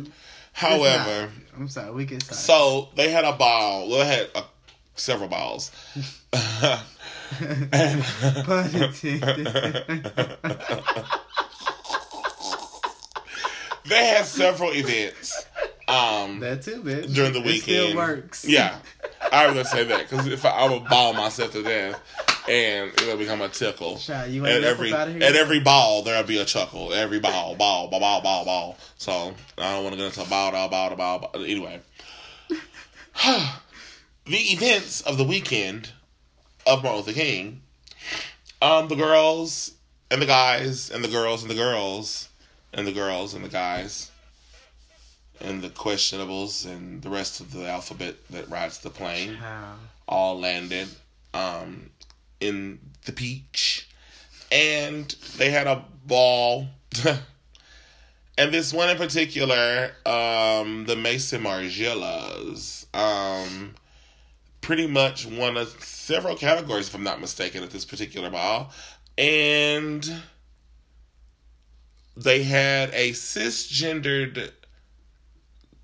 [0.53, 1.31] However.
[1.57, 2.41] I'm sorry, we get started.
[2.41, 3.89] so they had a ball.
[3.89, 4.43] Well, they had uh,
[4.95, 5.71] several balls.
[6.33, 6.83] and
[13.89, 15.47] they had several events.
[15.89, 17.15] Um, that too, bitch.
[17.15, 18.45] during the weekend, It still works.
[18.45, 18.79] Yeah,
[19.31, 22.01] I was gonna say that because if I, I would ball myself to death,
[22.49, 23.97] and it'll become a tickle.
[23.99, 26.93] Child, you ain't At every at every ball, there'll be a chuckle.
[26.93, 28.79] Every ball, ball, ball, ball, ball, ball.
[28.99, 31.19] So I don't want to get into ball, ball, ball, ball.
[31.21, 31.31] ball.
[31.35, 31.81] Anyway,
[33.29, 33.47] the
[34.27, 35.91] events of the weekend
[36.67, 37.63] of Martin Luther King.
[38.63, 39.73] Um, the girls
[40.11, 42.29] and the guys and the girls and the girls
[42.73, 44.11] and the girls and the guys
[45.41, 49.79] and the questionables and the rest of the alphabet that rides the plane Child.
[50.09, 50.89] all landed
[51.35, 51.91] um,
[52.41, 53.89] in the beach,
[54.51, 56.69] and they had a ball.
[58.39, 63.75] and this one in particular, um, the Maison Margielas, um,
[64.61, 68.73] pretty much won a, several categories, if I'm not mistaken, at this particular ball,
[69.19, 70.23] and
[72.17, 74.51] they had a cisgendered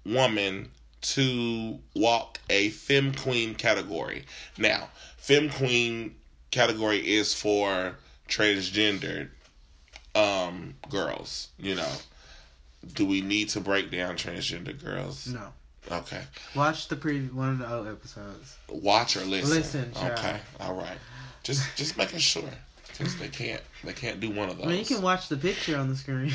[0.04, 0.70] woman
[1.02, 4.24] to walk a fem queen category.
[4.56, 6.14] Now, fem queen
[6.50, 7.96] category is for
[8.28, 9.28] transgendered
[10.14, 11.92] um girls, you know.
[12.94, 15.28] Do we need to break down transgender girls?
[15.28, 15.52] No.
[15.90, 16.22] Okay.
[16.54, 18.56] Watch the pre one of the old episodes.
[18.68, 19.50] Watch or listen.
[19.50, 20.18] Listen, child.
[20.18, 20.40] Okay.
[20.60, 20.98] All right.
[21.42, 22.48] Just just making sure
[22.96, 24.78] cuz they can't they can't do one of those.
[24.78, 26.32] You can watch the picture on the screen.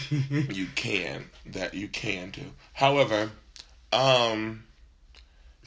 [0.51, 3.31] you can that you can do however
[3.97, 4.63] um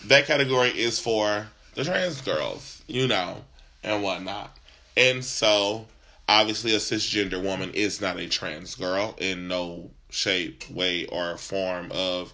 [0.06, 3.44] that category is for the trans girls you know
[3.82, 4.56] and whatnot.
[4.96, 5.86] And so
[6.28, 11.90] obviously a cisgender woman is not a trans girl in no shape way or form
[11.92, 12.32] of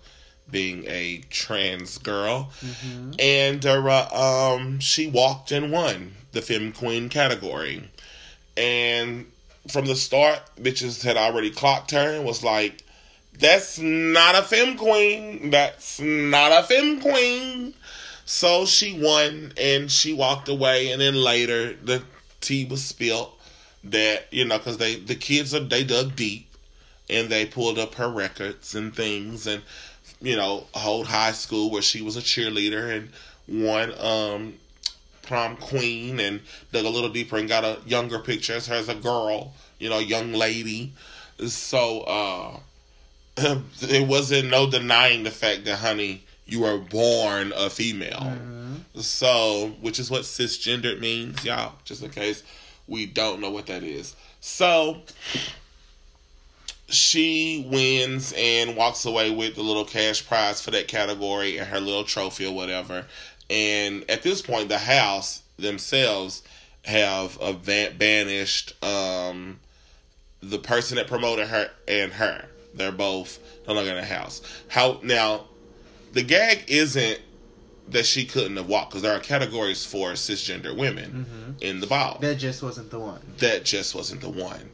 [0.50, 2.50] being a trans girl.
[3.18, 4.08] And uh,
[4.52, 7.88] um she walked and won the femme queen category.
[8.56, 9.26] And
[9.68, 12.82] from the start, bitches had already clocked her and was like,
[13.38, 15.50] that's not a femme queen.
[15.50, 17.74] That's not a femme queen.
[18.24, 20.90] So she won and she walked away.
[20.90, 22.02] And then later, the
[22.40, 23.32] tea was spilled
[23.84, 26.48] that, you know, because they, the kids, are, they dug deep
[27.08, 29.62] and they pulled up her records and things and,
[30.20, 33.10] you know, Hold High School where she was a cheerleader and
[33.48, 34.54] won, um,
[35.22, 36.40] prom queen and
[36.72, 39.90] dug a little deeper and got a younger picture as her as a girl, you
[39.90, 40.92] know, young lady.
[41.46, 42.60] So uh
[43.82, 48.32] it wasn't no denying the fact that honey, you were born a female.
[48.94, 52.42] So, which is what cisgendered means, y'all, just in case
[52.88, 54.16] we don't know what that is.
[54.40, 55.02] So
[56.88, 61.80] she wins and walks away with the little cash prize for that category and her
[61.80, 63.04] little trophy or whatever.
[63.50, 66.42] And at this point, the house themselves
[66.84, 67.38] have
[67.98, 69.58] banished um,
[70.40, 72.46] the person that promoted her and her.
[72.76, 74.42] They're both no longer in the house.
[74.68, 75.46] How now?
[76.12, 77.20] The gag isn't
[77.88, 81.62] that she couldn't have walked because there are categories for cisgender women Mhm.
[81.62, 82.18] in the ball.
[82.20, 83.20] That just wasn't the one.
[83.38, 84.70] that just wasn't the one.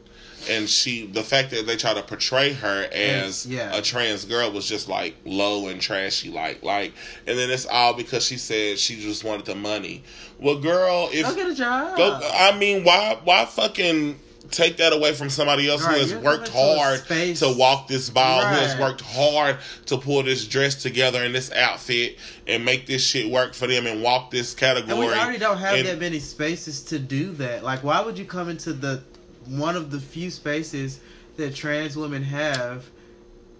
[0.49, 3.73] And she, the fact that they try to portray her as yeah.
[3.77, 6.93] a trans girl was just like low and trashy, like like.
[7.27, 10.03] And then it's all because she said she just wanted the money.
[10.39, 11.95] Well, girl, if Go get a job.
[11.97, 14.19] go, I mean, why why fucking
[14.51, 17.87] take that away from somebody else Right, who has worked coming to hard to walk
[17.87, 22.63] this ball, who has worked hard to pull this dress together in this outfit and
[22.65, 24.91] make this shit work for them and walk this category.
[24.91, 27.63] And we already don't have And- that many spaces to do that.
[27.63, 29.01] Like, why would you come into the
[29.45, 30.99] one of the few spaces
[31.37, 32.85] that trans women have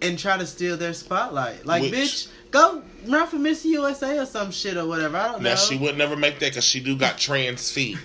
[0.00, 1.66] and try to steal their spotlight?
[1.66, 5.16] Like, Which- bitch, go run for Miss USA or some shit or whatever.
[5.16, 5.54] I don't Now know.
[5.54, 7.98] Now she would never make that because she do got trans feet.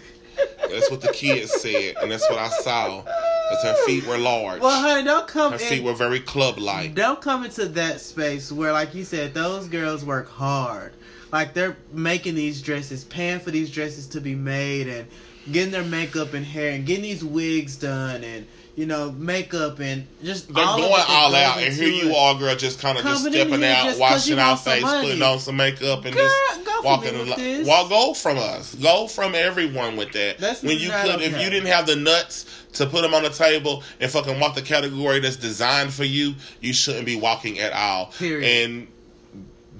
[0.70, 3.02] That's what the kids said, and that's what I saw.
[3.02, 4.62] Because her feet were large.
[4.62, 5.66] well, honey, don't come her in.
[5.66, 6.94] feet were very club-like.
[6.94, 10.94] Don't come into that space where, like you said, those girls work hard.
[11.32, 15.08] Like they're making these dresses, paying for these dresses to be made, and
[15.52, 18.46] getting their makeup and hair, and getting these wigs done, and
[18.80, 22.56] you know, makeup, and just They're all going all out, and here you are, girl,
[22.56, 25.08] just kind of just stepping out, just 'cause you washing our face, money.
[25.08, 26.30] putting on some makeup, and Girl,
[26.64, 27.20] just walking.
[27.20, 27.68] with this.
[27.68, 28.76] Well, go from us.
[28.76, 30.38] Go from everyone with that.
[30.38, 33.32] That's when you could, if you didn't have the nuts to put them on the
[33.32, 37.74] table and fucking walk the category that's designed for you, you shouldn't be walking at
[37.74, 38.14] all.
[38.18, 38.46] Period.
[38.70, 38.88] And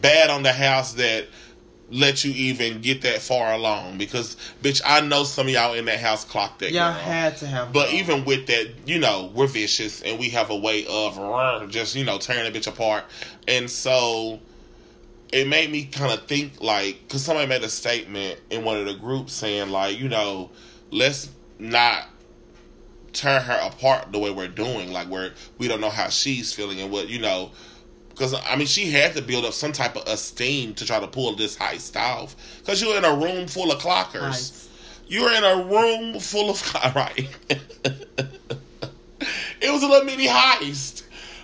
[0.02, 1.28] bad on the house that
[1.92, 5.86] let you even get that far along because bitch i know some of y'all in
[5.86, 7.02] that house clocked that Y'all girl.
[7.02, 7.74] had to have.
[7.74, 11.96] But even with that, you know, we're vicious and we have a way of just,
[11.96, 13.06] you know, tearing a bitch apart.
[13.48, 14.40] And so
[15.34, 18.86] it made me kind of think like, because somebody made a statement in one of
[18.86, 20.52] the groups saying, like, you know,
[20.92, 22.06] let's not
[23.14, 24.92] tear her apart the way we're doing.
[24.92, 27.52] Like, we're, we don't know how she's feeling and what, you know,
[28.20, 31.08] because I mean, she had to build up some type of esteem to try to
[31.08, 32.36] pull this heist off.
[32.60, 34.32] Because you're in a room full of clockers.
[34.32, 34.68] Heist.
[35.08, 36.62] You're in a room full of
[36.96, 37.30] right.
[39.62, 41.04] it was a little mini heist,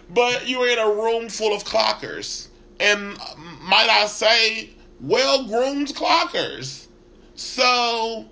[0.10, 3.18] but you were in a room full of clockers, and
[3.62, 6.88] might I say, well groomed clockers.
[7.36, 8.26] So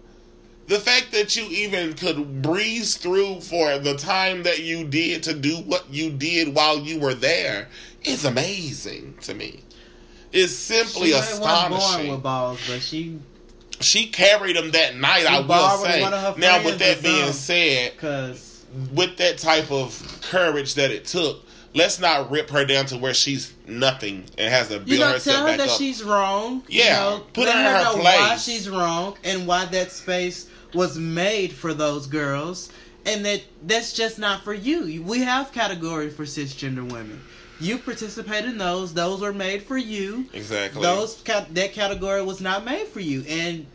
[0.68, 5.34] the fact that you even could breeze through for the time that you did to
[5.34, 7.68] do what you did while you were there
[8.04, 9.62] is amazing to me.
[10.32, 13.20] It's simply she astonishing with balls, but she
[13.80, 15.22] she carried him that night.
[15.22, 16.02] She I will say.
[16.02, 20.89] one of her Now, with that being said, because with that type of courage that
[20.89, 21.44] it took,
[21.76, 25.12] let's not rip her down to where she's nothing and has to build you know,
[25.12, 25.78] herself tell her back that up.
[25.78, 26.63] she's wrong.
[26.68, 30.50] Yeah, you know, put her in her know why she's wrong and why that space
[30.74, 32.72] was made for those girls,
[33.06, 35.04] and that that's just not for you.
[35.04, 37.22] We have category for cisgender women.
[37.63, 40.26] You participate in those; those were made for you.
[40.34, 40.82] exactly.
[40.82, 43.65] Those that category was not made for you, and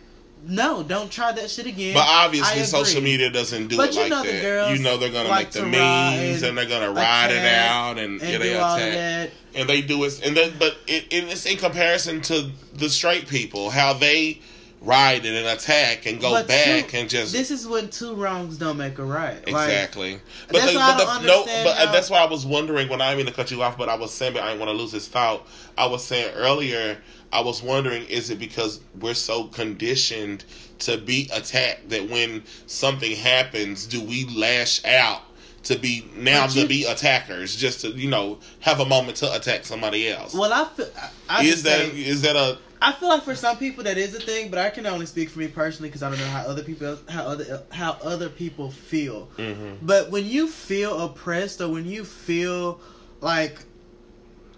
[0.46, 1.94] no, don't try that shit again.
[1.94, 4.42] but obviously, social media doesn't do But it you like know the that.
[4.42, 7.44] girls you know they're gonna like make the memes ride, and they're gonna ride it
[7.44, 9.30] out and, and yeah, they attack.
[9.54, 13.70] and they do it and then but it, it's in comparison to the straight people
[13.70, 14.40] how they
[14.80, 18.58] ride and attack and go But back two- and just This is when two wrongs
[18.58, 19.34] don't make a right.
[19.50, 22.26] Like, exactly but that's the, why I but the, no but how- that's why I
[22.26, 24.42] was wondering when I didn't mean to cut you off but I was saying but
[24.42, 26.96] I didn't want to lose his thought I was saying earlier
[27.32, 30.44] I was wondering is it because we're so conditioned
[30.80, 35.22] to be attacked that when something happens do we lash out
[35.64, 39.34] to be now But to be attackers just to you know have a moment to
[39.34, 40.86] attack somebody else Well, I feel.
[41.28, 43.98] I, I is that say- is that a I feel like for some people that
[43.98, 46.26] is a thing, but I can only speak for me personally because I don't know
[46.26, 49.28] how other people how other how other people feel.
[49.36, 49.78] Mhm.
[49.82, 52.80] But when you feel oppressed or when you feel
[53.20, 53.58] like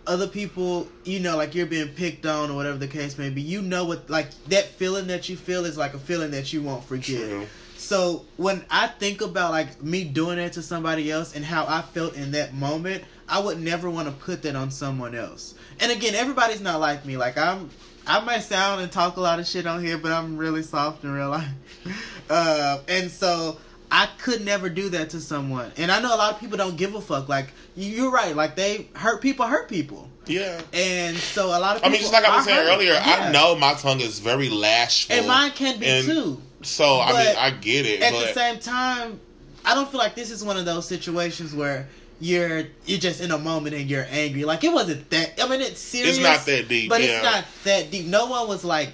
[0.06, 3.40] other people, you know, like you're being picked on or whatever the case may be,
[3.40, 6.62] you know what like that feeling that you feel is like a feeling that you
[6.62, 7.28] won't forget.
[7.28, 7.46] True.
[7.76, 11.80] So when I think about like me doing that to somebody else and how I
[11.80, 15.54] felt in that moment, I would never want to put that on someone else.
[15.78, 17.16] And again, everybody's not like me.
[17.16, 17.70] Like I'm,
[18.06, 21.04] I might sound and talk a lot of shit on here, but I'm really soft
[21.04, 21.48] in real life.
[22.32, 23.58] Uh, and so
[23.90, 25.72] I could never do that to someone.
[25.76, 27.29] And I know a lot of people don't give a fuck.
[27.29, 28.37] Like you're right.
[28.37, 30.08] Like they hurt people, hurt people.
[30.27, 32.72] yeah And so a lot of I mean, just like I was saying hurt.
[32.72, 33.31] earlier, Yeah.
[33.31, 36.40] I know my tongue is very lashful, and mine can be and too.
[36.62, 39.18] So I mean, I get it, at the same time,
[39.64, 41.88] I don't feel like this is one of those situations where
[42.21, 44.44] you're you're just in a moment and you're angry.
[44.44, 45.42] Like it wasn't that.
[45.42, 46.16] I mean, it's serious.
[46.16, 46.88] it's not that deep.
[46.88, 47.16] but yeah.
[47.16, 48.06] it's not that deep.
[48.06, 48.92] No one was like.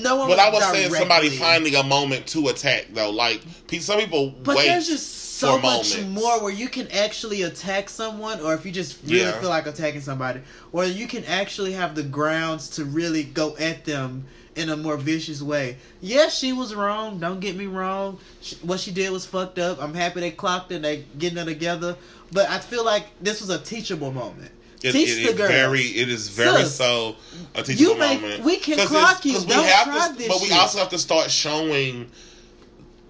[0.00, 0.28] no one.
[0.28, 3.10] But I was saying somebody finding a moment to attack though.
[3.10, 3.42] Like
[3.80, 4.66] some people But wait.
[4.68, 6.22] there's just so much moments.
[6.22, 9.40] more where you can actually attack someone, or if you just really Yeah.
[9.40, 10.40] feel like attacking somebody,
[10.72, 14.24] or you can actually have the grounds to really go at them
[14.56, 15.76] in a more vicious way.
[16.00, 17.18] Yes, she was wrong.
[17.18, 18.18] Don't get me wrong.
[18.40, 19.82] She, what she did was fucked up.
[19.82, 20.82] I'm happy they clocked it.
[20.82, 21.96] They getting it together.
[22.32, 24.50] But I feel like this was a teachable moment.
[24.82, 25.50] It, Teach it- the girls.
[25.50, 27.16] very, it is very so
[27.54, 28.42] a teachable you may- moment.
[28.44, 29.32] we can clock you.
[29.34, 32.10] 'cause we Don't have try to, this but we also have to start showing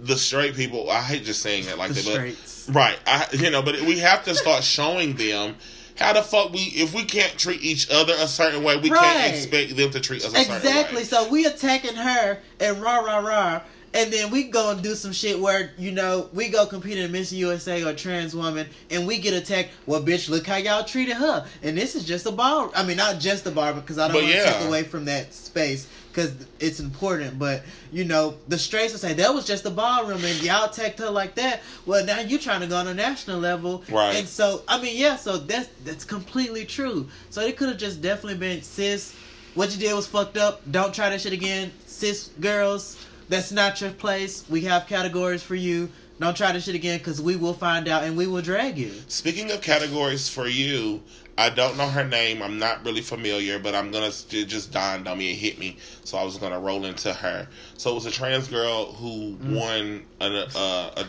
[0.01, 0.91] the straight people.
[0.91, 2.37] I hate just saying it like The that,
[2.67, 5.57] but right, I, you know, but we have to start showing them
[5.97, 9.01] how the fuck we if we can't treat each other a certain way, we Right.
[9.01, 11.05] can't expect them to treat us a certain Exactly.
[11.05, 13.61] So we attacking her and rah rah rah,
[13.95, 17.13] and then we go and do some shit where you know we go compete in
[17.13, 19.71] Miss USA or trans woman, and we get attacked.
[19.87, 22.71] Well, bitch, look how y'all treated her, and this is just a bar.
[22.75, 24.53] I mean, not just a bar because I don't want to yeah.
[24.53, 27.39] take away from that space because it's important.
[27.39, 30.99] But you know, the straights will say that was just the ballroom, and y'all attacked
[30.99, 31.63] her like that.
[31.87, 34.17] Well, now you're trying to go on a national level, Right.
[34.17, 35.17] And so, I mean, yeah.
[35.17, 37.09] So that's that's completely true.
[37.31, 39.15] So it could have just definitely been sis.
[39.55, 40.63] What you did was fucked up.
[40.71, 41.73] Don't try that shit again.
[41.87, 44.45] Cis girls, that's not your place.
[44.49, 45.91] We have categories for you.
[46.21, 48.93] Don't try this shit again because we will find out and we will drag you.
[49.09, 51.03] Speaking of categories for you,
[51.43, 52.41] I don't know her name.
[52.41, 55.33] I'm not really familiar, but I'm gonna it just dawned on me.
[55.33, 57.49] It hit me, so I was gonna roll into her.
[57.77, 59.57] So it was a trans girl who Mm.
[59.57, 61.05] won an, uh, a,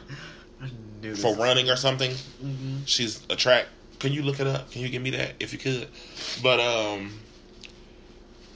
[1.01, 2.11] Dude, for running or something.
[2.41, 3.67] hmm She's a track.
[3.99, 4.71] Can you look it up?
[4.71, 5.87] Can you give me that if you could?
[6.41, 7.11] But um,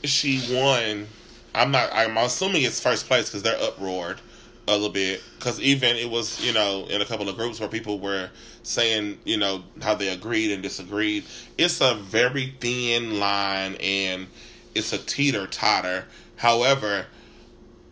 [0.03, 1.07] she won.
[1.53, 1.91] I'm not.
[1.93, 4.19] I'm assuming it's first place because they're uproared
[4.67, 5.21] a little bit.
[5.37, 8.29] Because even it was, you know, in a couple of groups where people were
[8.63, 11.23] saying, you know, how they agreed and disagreed.
[11.57, 14.27] It's a very thin line and
[14.75, 16.05] it's a teeter totter.
[16.35, 17.05] However,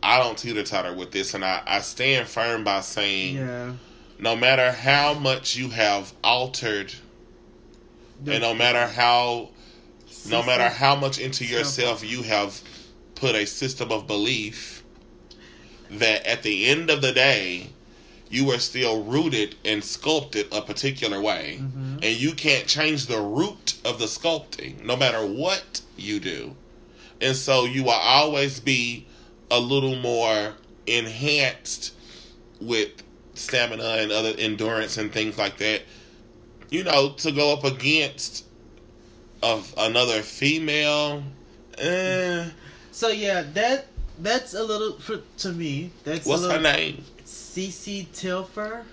[0.03, 3.71] I don't teeter totter with this, and I, I stand firm by saying Yeah.
[4.19, 6.93] no matter how much you have altered
[8.27, 9.49] and no matter how
[10.29, 12.61] no matter how much into yourself you have
[13.15, 14.83] put a system of belief
[15.99, 17.69] that at the end of the day
[18.29, 21.59] you are still rooted and sculpted a particular way.
[21.61, 22.03] Mhm.
[22.03, 26.55] and you can't change the root of the sculpting no matter what you do.
[27.21, 29.05] And so you will always be
[29.49, 31.93] a little more enhanced
[32.59, 32.89] with
[33.33, 35.81] stamina and other endurance and things like that
[36.69, 38.43] you know to go up against
[39.43, 41.23] of another female.
[41.77, 42.45] Eh,
[42.91, 43.87] So yeah, that
[44.19, 45.91] that's a little for, to me.
[46.03, 48.85] That's what's a her name Cece Telfer.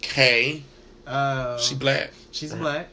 [0.00, 0.62] K.
[1.06, 2.88] Uh, she black She's black.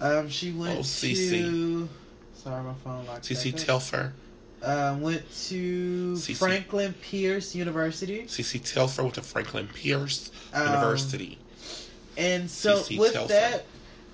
[0.00, 0.88] Um, she went Oh, to.
[0.88, 1.88] CC.
[2.34, 3.24] Sorry, my phone locked.
[3.24, 3.52] CC.
[3.56, 4.12] Telfer
[4.62, 6.36] Uh, went to CC.
[6.36, 11.38] Franklin Pierce University, CC Telfer went to Franklin Pierce Um, University
[12.16, 13.28] and so CC with Telfer.
[13.32, 13.64] that,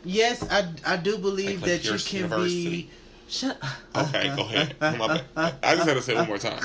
[0.05, 2.71] yes, I I do believe Franklin that Pierce you can University.
[2.71, 2.91] be.
[3.29, 3.59] Shut.
[3.95, 4.77] Okay, go ahead.
[4.99, 5.55] My bad.
[5.63, 6.61] I just had to say it one more time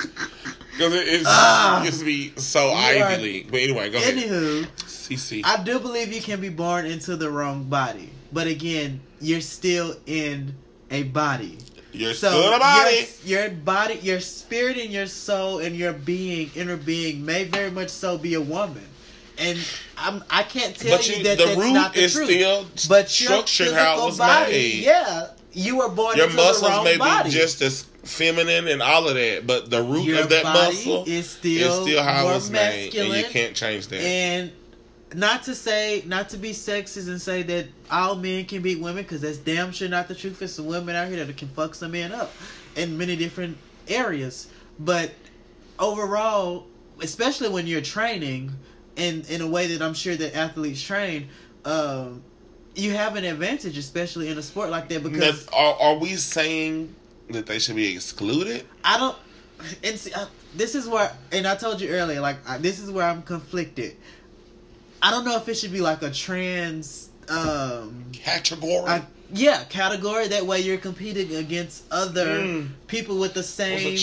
[0.72, 1.84] because it, it's Ah.
[1.84, 3.52] used to be so Ivy League.
[3.52, 4.16] But anyway, go ahead.
[4.16, 5.42] Anywho, CC.
[5.44, 9.96] I do believe you can be born into the wrong body, but again, you're still
[10.06, 10.54] in
[10.92, 11.58] a body.
[11.94, 13.08] You're So still in a body.
[13.26, 17.72] Your, your body, your spirit, and your soul, and your being, inner being, may very
[17.72, 18.84] much so be a woman.
[19.38, 19.58] And
[19.98, 22.30] I'm, I can't tell But you, you, that the that's root not the is truth.
[22.30, 24.84] still but structured how it was body, made.
[24.84, 27.30] yeah, you were born Your muscles may body.
[27.30, 31.04] be just as feminine and all of that, but the root your of that muscle
[31.04, 33.20] is is still, still how more made, and masculine.
[33.20, 34.02] you can't change that.
[34.02, 34.52] And
[35.14, 39.04] not to say, not to be sexist and say that all men can beat women,
[39.04, 40.40] because that's damn sure not the truth.
[40.40, 42.32] There's some women out here that can fuck some men up
[42.76, 44.48] in many different areas.
[44.80, 45.12] But
[45.80, 46.66] overall,
[47.02, 48.52] especially when you're training
[48.96, 51.28] in in a way that I'm sure that athletes train,
[51.66, 52.24] um,
[52.76, 56.16] you have an advantage, especially in a sport like that, because Now, are, are we
[56.16, 56.94] saying
[57.30, 58.66] that they should be excluded?
[58.84, 59.18] I don't.
[59.84, 62.90] And see, I, this is where, and I told you earlier, like I, this is
[62.90, 63.96] where I'm conflicted.
[65.02, 68.88] I don't know if it should be like a trans, um, Category?
[68.88, 69.04] I,
[69.34, 70.28] yeah, category.
[70.28, 72.70] That way you're competing against other Mm.
[72.88, 73.98] people with the same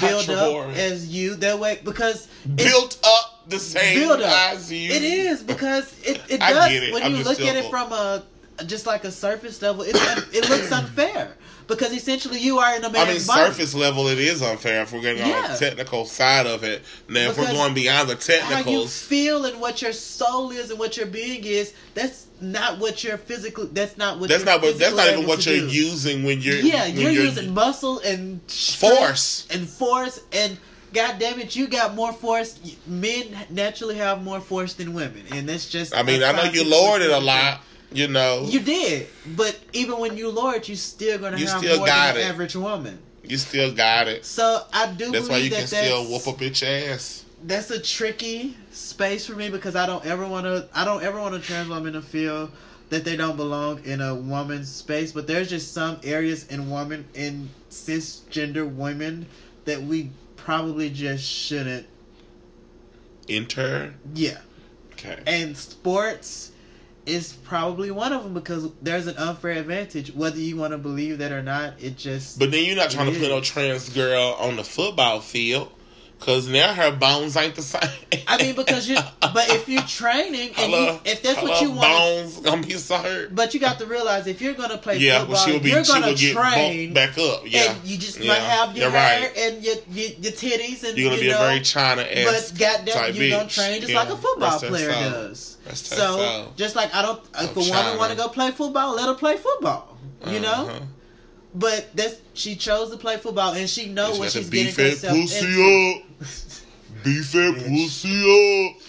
[0.00, 1.34] build up as you.
[1.36, 4.54] That way, because Built up the same build up.
[4.70, 6.92] It is because it, it I does get it.
[6.94, 8.22] when I'm you look at it from a
[8.66, 9.82] just like a surface level.
[9.82, 9.96] It
[10.32, 11.36] it looks unfair
[11.66, 13.50] because essentially you are in a man's I mean, body.
[13.52, 16.82] surface level, it is unfair if we're getting on the technical side of it.
[17.08, 20.70] Now, if we're going beyond the how you technicals, feel and what your soul is
[20.70, 24.52] and what your being is that's not what you're physically that's not what that's you're
[24.52, 25.68] not what that's not even what you're do.
[25.68, 29.46] using when you're yeah when you're, using muscle and Force.
[29.50, 30.58] and force and
[30.92, 32.58] God damn it, you got more force.
[32.86, 35.94] Men naturally have more force than women, and that's just.
[35.96, 37.60] I mean, I know you lowered it a lot.
[37.94, 41.58] You know, You did, but even when you lower it, you still gonna You have
[41.58, 42.24] still more than it.
[42.24, 42.98] average woman.
[43.22, 44.24] you still got it.
[44.24, 47.24] So I do That's why you that can still whoop a bitch ass.
[47.44, 50.66] that's a tricky space for me because I don't ever want to.
[50.74, 52.50] I don't ever want a trans woman to feel
[52.88, 55.12] that they don't belong in a woman's space.
[55.12, 59.26] But there's just some areas in women in cisgender women
[59.66, 60.08] that we
[60.44, 61.86] probably just shouldn't.
[63.28, 63.94] Enter.
[64.14, 64.38] Yeah,
[64.94, 65.18] Okay.
[65.26, 66.50] and sports
[67.06, 71.18] is probably one of them because there's an unfair advantage whether you want to believe
[71.18, 71.74] that or not.
[71.80, 73.48] It just But then you're not trying to put no is.
[73.48, 75.70] trans girl on the football field,
[76.24, 77.82] cause now her bones ain't the same.
[78.28, 78.96] I mean because you.
[79.20, 81.80] But if you're training and you, if that's what you want.
[81.88, 83.34] bones gonna be so hurt.
[83.34, 85.70] But you got to realize if you're gonna play Yeah, football, will be.
[85.70, 87.42] you're gonna get train, bumped back up.
[87.46, 89.36] Yeah, and you just Yeah, might have your hair right.
[89.38, 92.50] and your, your your titties, and You're gonna you be know, a very China ass.
[92.52, 95.02] But goddamn, you're gonna train just Yeah, like a football player soul.
[95.10, 95.56] does.
[95.74, 96.52] So soul.
[96.56, 99.36] just like I don't, if a woman want to go play football, let her play
[99.36, 99.96] football.
[100.26, 100.80] You know, Uh-huh.
[101.54, 104.50] But that's she chose to play football, and she knows She what got to she's
[104.50, 106.00] getting beef that herself pussy into.
[106.00, 107.04] up.
[107.04, 107.68] Beef that Bitch.
[107.68, 108.82] pussy up.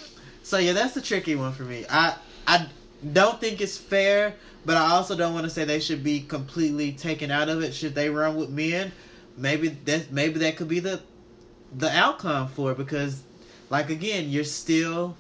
[0.44, 1.86] So yeah, that's a tricky one for me.
[1.90, 2.16] I
[2.48, 2.68] I
[3.12, 4.36] don't think it's fair,
[4.66, 7.74] but I also don't want to say they should be completely taken out of it.
[7.74, 8.92] Should they run with men?
[9.38, 11.02] Maybe that maybe that could be the
[11.76, 13.24] the outcome for it because,
[13.70, 15.16] like again, you're still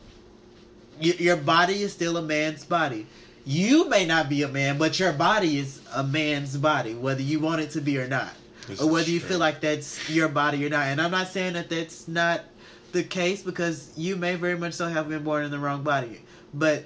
[0.99, 3.07] your, your body is still a man's body.
[3.45, 7.39] You may not be a man, but your body is a man's body, whether you
[7.39, 8.29] want it to be or not,
[8.67, 10.87] This or whether you feel like that's your body or not.
[10.87, 12.41] And I'm not saying that that's not
[12.93, 16.21] the case because you may very much so have been born in the wrong body,
[16.53, 16.85] but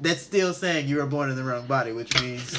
[0.00, 2.50] that's still saying you were born in the wrong body, which means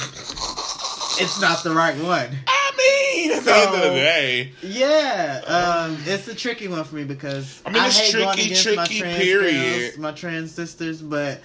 [1.20, 2.30] it's not the right one.
[2.48, 6.96] I mean, at the end of the day, Yeah, um, it's a tricky one for
[6.96, 9.80] me because I mean, it's hate going tricky, against my trans period.
[9.80, 11.42] girls, my trans sisters, but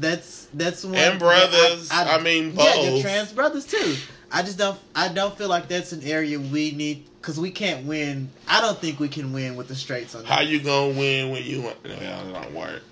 [0.00, 3.02] that's that's one And brothers, I mean, yeah, your both.
[3.02, 3.96] trans brothers too.
[4.32, 7.86] I just don't, I don't feel like that's an area we need because we can't
[7.86, 8.28] win.
[8.48, 10.24] I don't think we can win with the straights on.
[10.24, 10.46] how that.
[10.48, 11.62] you gonna win when you?
[11.62, 12.82] want- No, it don't work.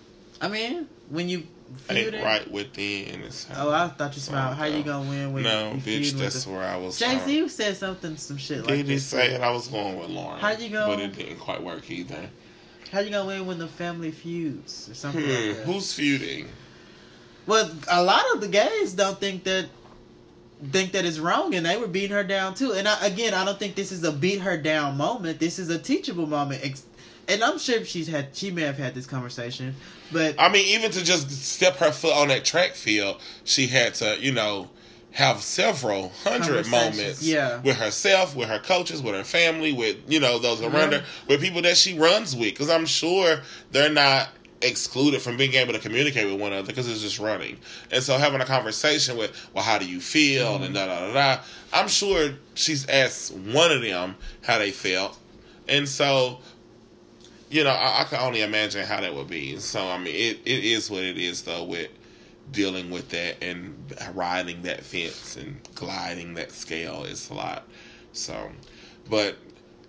[0.40, 1.44] I mean, when you
[1.90, 2.22] Ain't feuding.
[2.22, 3.22] right within.
[3.22, 4.56] It's Oh, I thought you smiled.
[4.56, 6.50] How you gonna win when No, you bitch, that's the...
[6.52, 6.98] where I was.
[6.98, 9.04] Jay Z said something, some shit like Did he this.
[9.06, 9.40] say it?
[9.40, 10.38] I was going with Lauren.
[10.40, 12.30] How you go- But it didn't quite work either.
[12.92, 15.64] How you gonna win when the family feuds or something Hmm, like that?
[15.66, 16.48] who's feuding?
[17.46, 19.66] Well, a lot of the gays don't think that
[20.70, 22.72] think that it's wrong, and they were beating her down too.
[22.72, 25.38] And I, again, I don't think this is a beat her down moment.
[25.38, 26.82] This is a teachable moment.
[27.26, 29.74] And I'm sure she's had, she may have had this conversation,
[30.12, 33.94] but I mean, even to just step her foot on that track field, she had
[33.94, 34.68] to, you know,
[35.12, 37.60] have several hundred moments yeah.
[37.62, 40.98] with herself, with her coaches, with her family, with, you know, those around Yeah.
[40.98, 42.50] her, with people that she runs with.
[42.50, 43.40] Because I'm sure
[43.72, 44.28] they're not
[44.64, 47.58] excluded from being able to communicate with one another because it's just running.
[47.90, 50.54] And so having a conversation with, well, how do you feel?
[50.54, 50.64] Mm-hmm.
[50.64, 51.42] And da da da da.
[51.72, 55.18] I'm sure she's asked one of them how they felt.
[55.68, 56.40] And so
[57.50, 59.58] you know, I, I can only imagine how that would be.
[59.58, 61.88] So I mean, it, it is what it is though with
[62.50, 63.74] dealing with that and
[64.12, 67.64] riding that fence and gliding that scale is a lot.
[68.12, 68.50] So,
[69.08, 69.36] but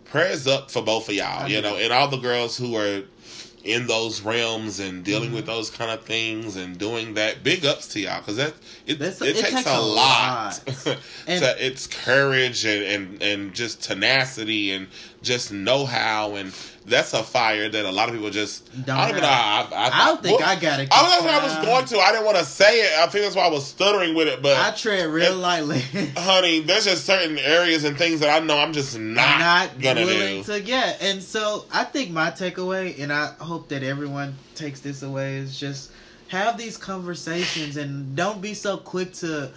[0.05, 3.03] prayers up for both of y'all, you know, and all the girls who are
[3.65, 5.53] in those realms and dealing with Mm-hmm.
[5.55, 7.43] those kind of things and doing that.
[7.43, 8.53] Big ups to y'all because that
[8.85, 10.61] it, it, it takes, takes a, a lot.
[10.85, 10.97] lot.
[11.27, 14.87] And- to, it's courage and, and and just tenacity and
[15.23, 16.53] just know how and
[16.85, 19.27] that's a fire that a lot of people just Don't I don't even know.
[19.27, 20.89] I, I, I don't think well, I got it.
[20.91, 21.97] I was, I was going to.
[21.99, 22.99] I didn't want to say it.
[22.99, 24.41] I think that's why I was stuttering with it.
[24.41, 25.79] But I tread real it- lightly.
[26.17, 30.05] honey, there's just certain areas and things that I know I'm just not, not gonna
[30.05, 30.53] willing do.
[30.53, 31.01] to get.
[31.01, 35.59] And so I think my takeaway, and I hope that everyone takes this away, is
[35.59, 35.91] just
[36.27, 39.51] have these conversations and don't be so quick to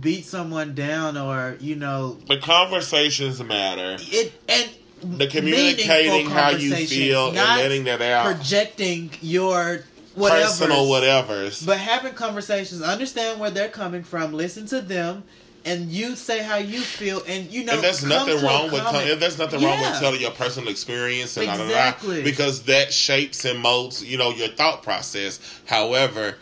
[0.00, 3.96] beat someone down or you know the conversations matter.
[4.00, 4.68] it and
[5.02, 8.26] The communicating how you feel and letting that out.
[8.34, 9.84] projecting your
[10.14, 11.64] whatever Personal whatevers.
[11.64, 15.22] but having conversations understand where they're coming from listen to them
[15.64, 19.20] and you say how you feel and you know and there's nothing wrong with and
[19.22, 22.22] there's nothing wrong with telling your personal experience and da, da, da, Exactly.
[22.24, 25.38] because that shapes and molds you know your thought process.
[25.66, 26.36] However,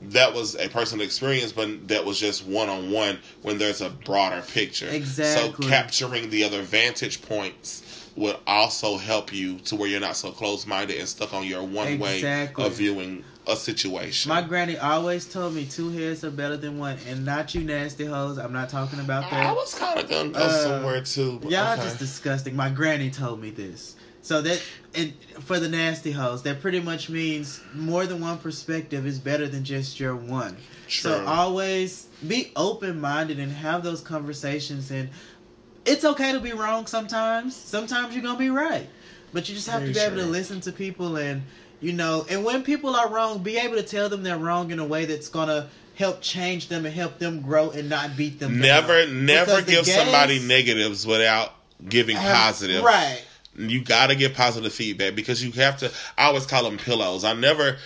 [0.00, 3.90] that was a personal experience, but that was just one on one when there's a
[3.90, 4.88] broader picture.
[4.88, 5.64] Exactly.
[5.64, 7.82] So capturing the other vantage points
[8.18, 11.62] would also help you to where you're not so close minded and stuck on your
[11.62, 14.28] one way of viewing a situation.
[14.28, 18.04] My granny always told me two heads are better than one, and not you nasty
[18.04, 18.36] hoes.
[18.36, 19.46] I'm not talking about that.
[19.46, 21.40] I was kind of gonna go Uh, somewhere too.
[21.48, 21.82] Y'all okay.
[21.82, 22.56] just disgusting.
[22.56, 24.60] My granny told me this, So that
[24.94, 25.12] and
[25.44, 29.64] for the nasty hoes, that pretty much means more than one perspective is better than
[29.64, 30.56] just your one.
[30.88, 31.12] True.
[31.12, 35.08] So always be open minded and have those conversations and
[35.88, 37.56] it's okay to be wrong sometimes.
[37.56, 38.88] Sometimes you're gonna be right.
[39.32, 41.42] But you just have Very to be able to listen to people and
[41.80, 44.78] you know and when people are wrong, be able to tell them they're wrong in
[44.78, 48.60] a way that's gonna help change them and help them grow and not beat them.
[48.60, 49.26] Never, down.
[49.26, 51.54] never Because give somebody negatives without
[51.88, 52.82] giving have- positive.
[52.84, 53.22] Right.
[53.58, 55.90] You gotta give positive feedback because you have to.
[56.16, 57.24] I always call them pillows.
[57.24, 57.76] I never,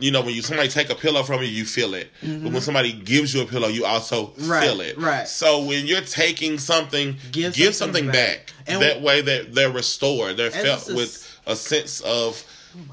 [0.00, 2.10] you know, when you somebody take a pillow from you, you feel it.
[2.20, 4.50] But when somebody gives you a pillow, you also Mm-hmm.
[4.50, 4.98] Right, feel it.
[4.98, 5.28] right.
[5.28, 8.46] So when you're taking something, Give give, something something, back.
[8.46, 8.52] back.
[8.66, 10.36] And- that way, that they're restored.
[10.36, 12.44] They're felt with a sense of.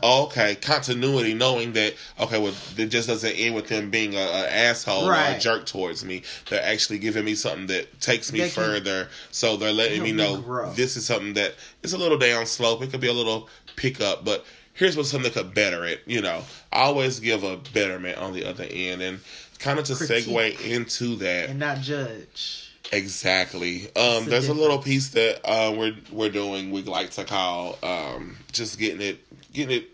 [0.03, 4.49] Okay, continuity, knowing that okay, well, it just doesn't end with them being a, a
[4.49, 6.23] asshole or a jerk towards me.
[6.49, 9.09] They're actually giving me something that takes me can further.
[9.31, 10.71] So they're letting me know grow.
[10.73, 12.81] this is something that it's a little down slope.
[12.81, 16.01] It could be a little pickup, but here's what something that could better it.
[16.05, 19.19] You know, I always give a betterment on the other end, and
[19.59, 20.25] kind of to Critique.
[20.25, 22.71] segue into that and not judge.
[22.91, 23.87] exactly.
[23.95, 26.71] Um, there's a little piece that uh, we're we're doing.
[26.71, 29.19] We like to call um, just getting it
[29.57, 29.89] getting it.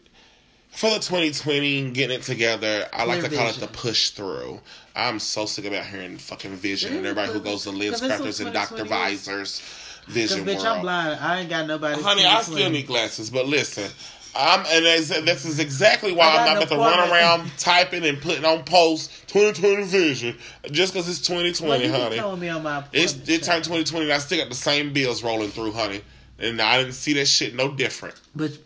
[0.72, 4.60] For the 2020, getting it together, I like Clear to call it the push through.
[4.96, 8.44] I'm so sick about hearing fucking vision and everybody who goes to Liz because Crafters
[8.44, 8.78] and Dr.
[8.84, 9.12] 2020.
[9.12, 9.62] Visor's
[10.08, 10.68] vision bitch, world.
[10.68, 11.20] I'm blind.
[11.20, 12.02] I ain't got nobody.
[12.02, 13.90] Honey, I still need glasses, but listen,
[14.36, 14.84] I'm and
[15.28, 18.64] this is exactly why I'm not no about to run around typing and putting on
[18.64, 20.36] posts 2020 vision
[20.72, 22.18] just because it's 2020, Well, you honey.
[22.18, 22.84] throwing me on my.
[22.92, 26.02] It's it turned 2020, and I still got the same bills rolling through, honey.
[26.40, 28.16] And I didn't see that shit no different.
[28.36, 28.58] But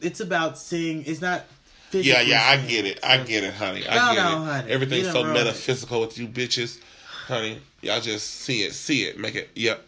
[0.00, 1.04] it's about seeing.
[1.06, 1.44] It's not.
[1.92, 3.00] Yeah, yeah, I get it.
[3.02, 3.84] I get it, honey.
[3.88, 4.46] I No, get no, it.
[4.46, 4.70] honey.
[4.72, 5.44] Everything's so ruined it.
[5.44, 6.78] metaphysical with you bitches,
[7.26, 7.58] honey.
[7.82, 9.50] Y'all just see it, see it, make it.
[9.56, 9.84] Yep.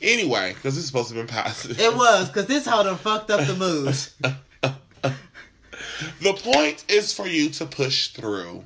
[0.00, 1.78] Anyway, because it's supposed to be positive.
[1.78, 4.14] It was because this hoe done fucked up the moves.
[6.20, 8.64] The point is for you to push through,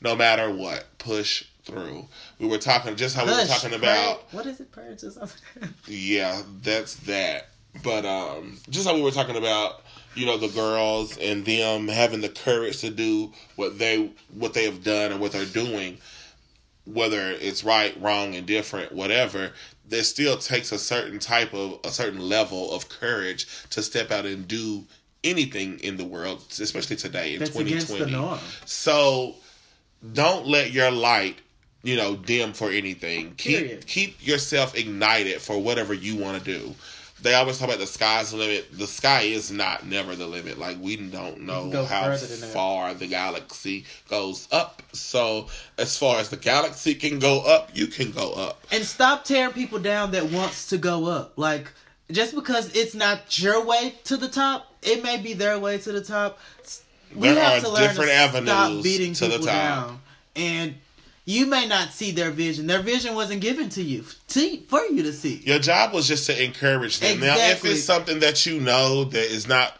[0.00, 0.84] no matter what.
[0.98, 2.08] Push through.
[2.40, 4.32] We were talking just how we were talking about.
[4.32, 4.72] what is it?
[4.72, 5.68] Purge or something?
[5.86, 7.48] Yeah, that's that.
[7.82, 9.82] But um, just how we were talking about,
[10.14, 14.64] you know, the girls and them having the courage to do what they what they
[14.64, 15.98] have done and what they're doing,
[16.86, 19.52] whether it's right, wrong, indifferent, whatever.
[19.86, 24.24] There still takes a certain type of a certain level of courage to step out
[24.24, 24.84] and do
[25.22, 28.38] anything in the world, especially today in That's twenty against the norm.
[28.64, 29.34] So
[30.12, 31.36] don't let your light,
[31.82, 33.34] you know, dim for anything.
[33.34, 33.86] Period.
[33.86, 36.74] Keep keep yourself ignited for whatever you want to do.
[37.24, 38.68] They always talk about the sky's the limit.
[38.70, 40.58] The sky is not never the limit.
[40.58, 42.50] Like we don't know go how further than that.
[42.50, 44.82] far the galaxy goes up.
[44.92, 45.48] So
[45.78, 48.62] as far as the galaxy can go up, you can go up.
[48.70, 51.32] And stop tearing people down that wants to go up.
[51.38, 51.72] Like
[52.10, 55.92] just because it's not your way to the top, it may be their way to
[55.92, 56.38] the top.
[57.14, 59.54] We There have are to learn different to avenues stop beating to the people top.
[59.54, 60.00] down.
[60.36, 60.74] And
[61.24, 62.66] you may not see their vision.
[62.66, 65.36] Their vision wasn't given to you to, for you to see.
[65.44, 67.20] Your job was just to encourage them.
[67.20, 69.76] Now, if it's something that you know that is not,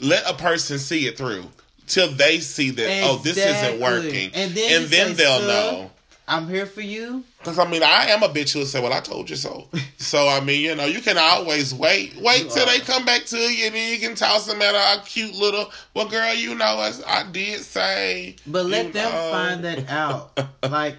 [0.00, 1.44] let a person see it through
[1.86, 5.90] till they see that oh, this isn't working, And then you say, they'll know.
[6.26, 7.24] I'm here for you.
[7.38, 10.28] Because I mean, I am a bitch who'll say, "Well, I told you so." so
[10.28, 12.66] I mean, you know, you can always wait, wait You till are.
[12.66, 15.70] they come back to you, and then you can toss them at a cute little.
[15.94, 20.38] Well, girl, you know, as I did say, But let them know." find that out.
[20.68, 20.96] Like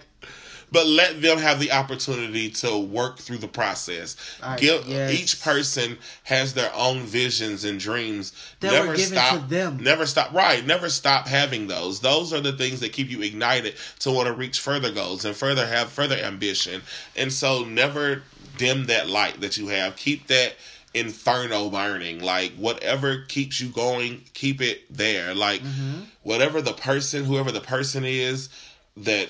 [0.71, 4.15] but let them have the opportunity to work through the process.
[4.41, 5.13] I- Give yes.
[5.19, 8.33] each person has their own visions and dreams.
[8.59, 9.77] That never stop to them.
[9.81, 10.33] Never stop.
[10.33, 10.65] Right.
[10.65, 11.99] Never stop having those.
[11.99, 15.35] Those are the things that keep you ignited to want to reach further goals and
[15.35, 16.81] further have further ambition.
[17.15, 18.23] And so never
[18.57, 19.95] dim that light that you have.
[19.95, 20.55] Keep that
[20.93, 22.19] inferno burning.
[22.19, 25.33] Like whatever keeps you going, keep it there.
[25.35, 26.01] Like Mm-hmm.
[26.23, 28.49] whatever the person, whoever the person is
[28.97, 29.29] that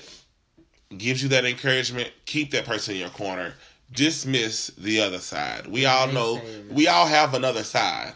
[0.96, 3.54] gives you that encouragement, keep that person in your corner.
[3.92, 5.66] Dismiss the other side.
[5.66, 8.12] We all know we all have another side.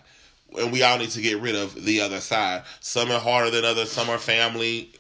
[0.57, 2.63] And we all need to get rid of the other side.
[2.79, 4.93] Some are harder than others, some are family.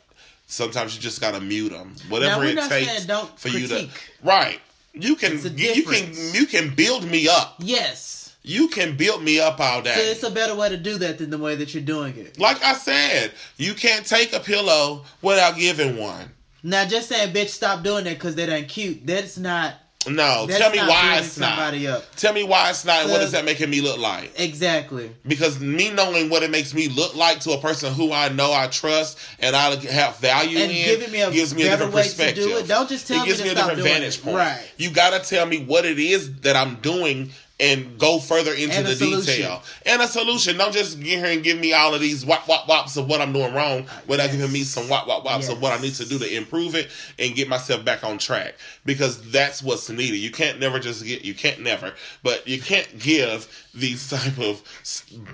[0.49, 1.95] Sometimes you just gotta mute them.
[2.09, 3.71] Whatever it takes don't for critique.
[3.71, 3.91] you to
[4.25, 4.61] Right.
[4.93, 7.55] You can you can you can build me up.
[7.61, 8.35] Yes.
[8.43, 10.11] You can build me up all So day.
[10.11, 12.39] it's a better way to do that than the way that you're doing it.
[12.39, 16.31] Like I said, you can't take a pillow without giving one.
[16.67, 19.07] Now just saying bitch stop doing that because that ain't cute.
[19.07, 19.75] That's not
[20.09, 21.59] No, that's tell me why it's not.
[21.75, 22.17] up.
[22.17, 23.03] Tell me why it's not.
[23.03, 24.33] and what So- is that making me look like?
[24.39, 25.11] Exactly.
[25.27, 28.51] Because me knowing what it makes me look like to a person who I know
[28.53, 31.93] I trust and I have value And in giving me a gives me a different
[31.93, 32.45] way to perspective.
[32.45, 32.67] do it.
[32.69, 34.37] Don't just tell it me gives me a different vantage point.
[34.37, 34.63] Right.
[34.79, 37.31] You got to tell me what it is that I'm doing
[37.61, 39.37] and go further into the solution.
[39.37, 40.57] detail and a solution.
[40.57, 43.21] Don't just get here and give me all of these wop wop wops of what
[43.21, 44.37] I'm doing wrong ah, without yes.
[44.37, 46.91] giving me some wop wop wops of what I need to do to improve it
[47.19, 50.17] and get myself back on track because that's what's needed.
[50.17, 54.63] You can't never just get you can't never, but you can't give these type of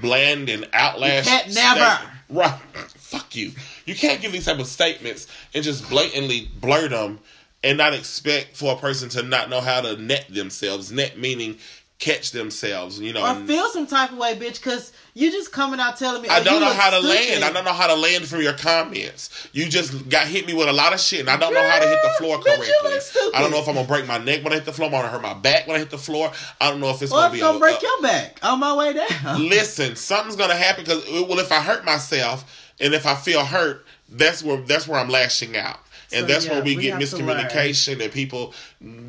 [0.01, 1.25] bland and outlash.
[1.25, 1.97] You can't never.
[1.97, 2.61] state- right?
[2.97, 3.53] Fuck you.
[3.87, 7.19] You can't give these type of statements and just blatantly blurt them
[7.63, 10.91] and not expect for a person to not know how to net themselves.
[10.91, 11.59] Net meaning
[12.01, 12.99] catch themselves.
[12.99, 13.25] You know.
[13.25, 16.29] Or feel some type of way, bitch, because you just coming out telling me.
[16.29, 17.29] I oh, don't know how to stupid.
[17.31, 17.45] land.
[17.45, 19.49] I don't know how to land from your comments.
[19.53, 21.79] You just got hit me with a lot of shit, and I don't know how
[21.79, 23.31] to hit the floor Bitch, you correctly.
[23.35, 24.87] I don't know if I'm gonna break my neck when I hit the floor.
[24.87, 26.33] I'm gonna hurt my back when I hit the floor.
[26.61, 28.75] I don't know if it's gonna if be gonna a, break your back on my
[28.75, 29.49] way down.
[29.49, 29.95] listen.
[29.95, 34.43] Something's gonna happen because well, if I hurt myself and if I feel hurt, that's
[34.43, 35.79] where that's where I'm lashing out,
[36.13, 37.39] and So, that's yeah, where we, we get have to learn.
[37.39, 38.55] miscommunication and people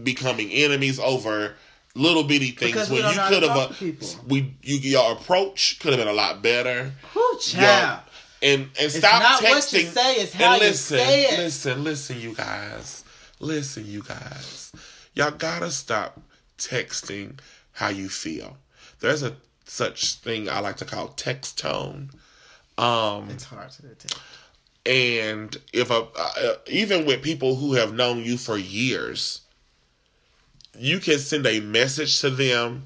[0.04, 1.56] becoming enemies over
[1.96, 5.80] little bitty things Because when you how to could have uh, we you your approach
[5.80, 6.92] could have been a lot better.
[7.14, 8.02] Whew, child.
[8.44, 9.50] And and stop not texting.
[9.50, 11.40] what you say, it's how and you listen, say it.
[11.40, 13.04] Listen, listen, you guys.
[13.40, 14.72] Listen, you guys.
[15.14, 16.20] Y'all gotta stop
[16.58, 17.38] texting
[17.74, 18.58] how you feel.
[19.00, 19.36] There's a
[19.66, 22.10] such thing I like to call text tone.
[22.78, 24.20] Um, It's hard to detect.
[24.86, 29.41] and if a uh, even with people who have known you for years,
[30.82, 32.84] you can send a message to them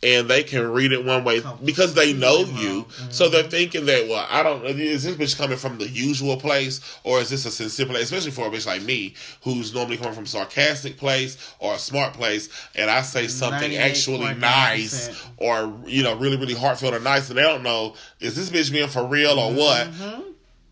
[0.00, 2.86] and they can read it one way because they know you.
[3.10, 6.36] So they're thinking that, well, I don't know, is this bitch coming from the usual
[6.36, 8.04] place or is this a sincere place?
[8.04, 11.78] Especially for a bitch like me who's normally coming from a sarcastic place or a
[11.78, 17.00] smart place and I say something actually nice or, you know, really, really heartfelt or
[17.00, 19.88] nice and they don't know, is this bitch being for real or what?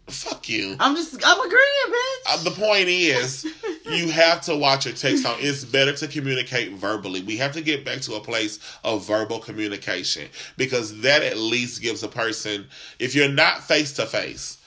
[0.08, 0.76] Fuck you.
[0.78, 2.28] I'm just, I'm agreeing, bitch.
[2.28, 3.44] Uh, the point is,
[3.90, 5.36] you have to watch your text tone.
[5.40, 7.22] It's better to communicate verbally.
[7.22, 11.82] We have to get back to a place of verbal communication because that at least
[11.82, 12.66] gives a person,
[13.00, 14.58] if you're not face to face,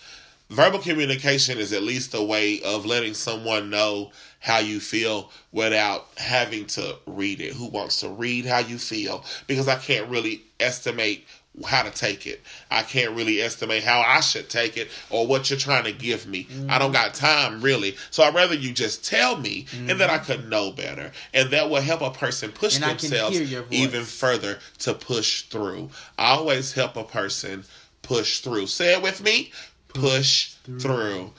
[0.50, 6.08] verbal communication is at least a way of letting someone know how you feel without
[6.18, 7.54] having to read it.
[7.54, 9.24] Who wants to read how you feel?
[9.48, 11.26] Because I can't really estimate
[11.66, 12.42] how to take it.
[12.70, 16.28] I can't really estimate how I should take it or what you're trying to give
[16.28, 16.48] me.
[16.68, 17.96] I don't got time really.
[18.12, 20.26] So I'd rather you just tell me and then I mm-hmm.
[20.26, 21.12] could know better.
[21.34, 23.74] And that will help a person push And themselves hear your voice.
[23.74, 25.90] even further to push through.
[26.18, 27.64] I always help a person
[28.02, 28.68] push through.
[28.68, 29.52] Say it with me.
[29.90, 31.32] Push, through.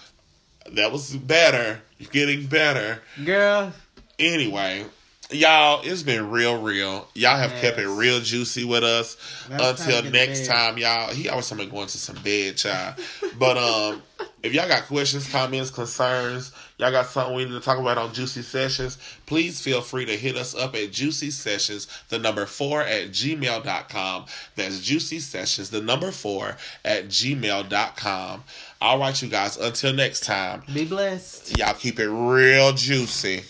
[0.72, 1.80] That was better.
[1.98, 3.00] You're getting better.
[3.24, 3.72] Girl,
[4.20, 4.84] Anyway,
[5.33, 7.09] y'all, it's been real, real.
[7.14, 9.16] Y'all have kept it real juicy with us.
[9.51, 11.12] Until to get to next time, y'all.
[11.12, 12.97] He always somebody going to some bed, child.
[13.39, 14.03] But um,
[14.43, 18.12] if y'all got questions, comments, concerns, y'all got something we need to talk about on
[18.12, 22.83] Juicy Sessions, please feel free to hit us up at Juicy Sessions, the number four
[22.83, 24.24] at gmail.com.
[24.57, 28.45] That's Juicy Sessions, the number four at gmail.com.
[28.81, 31.59] All right, you guys, until next time, be blessed.
[31.59, 33.43] y'all keep it real juicy.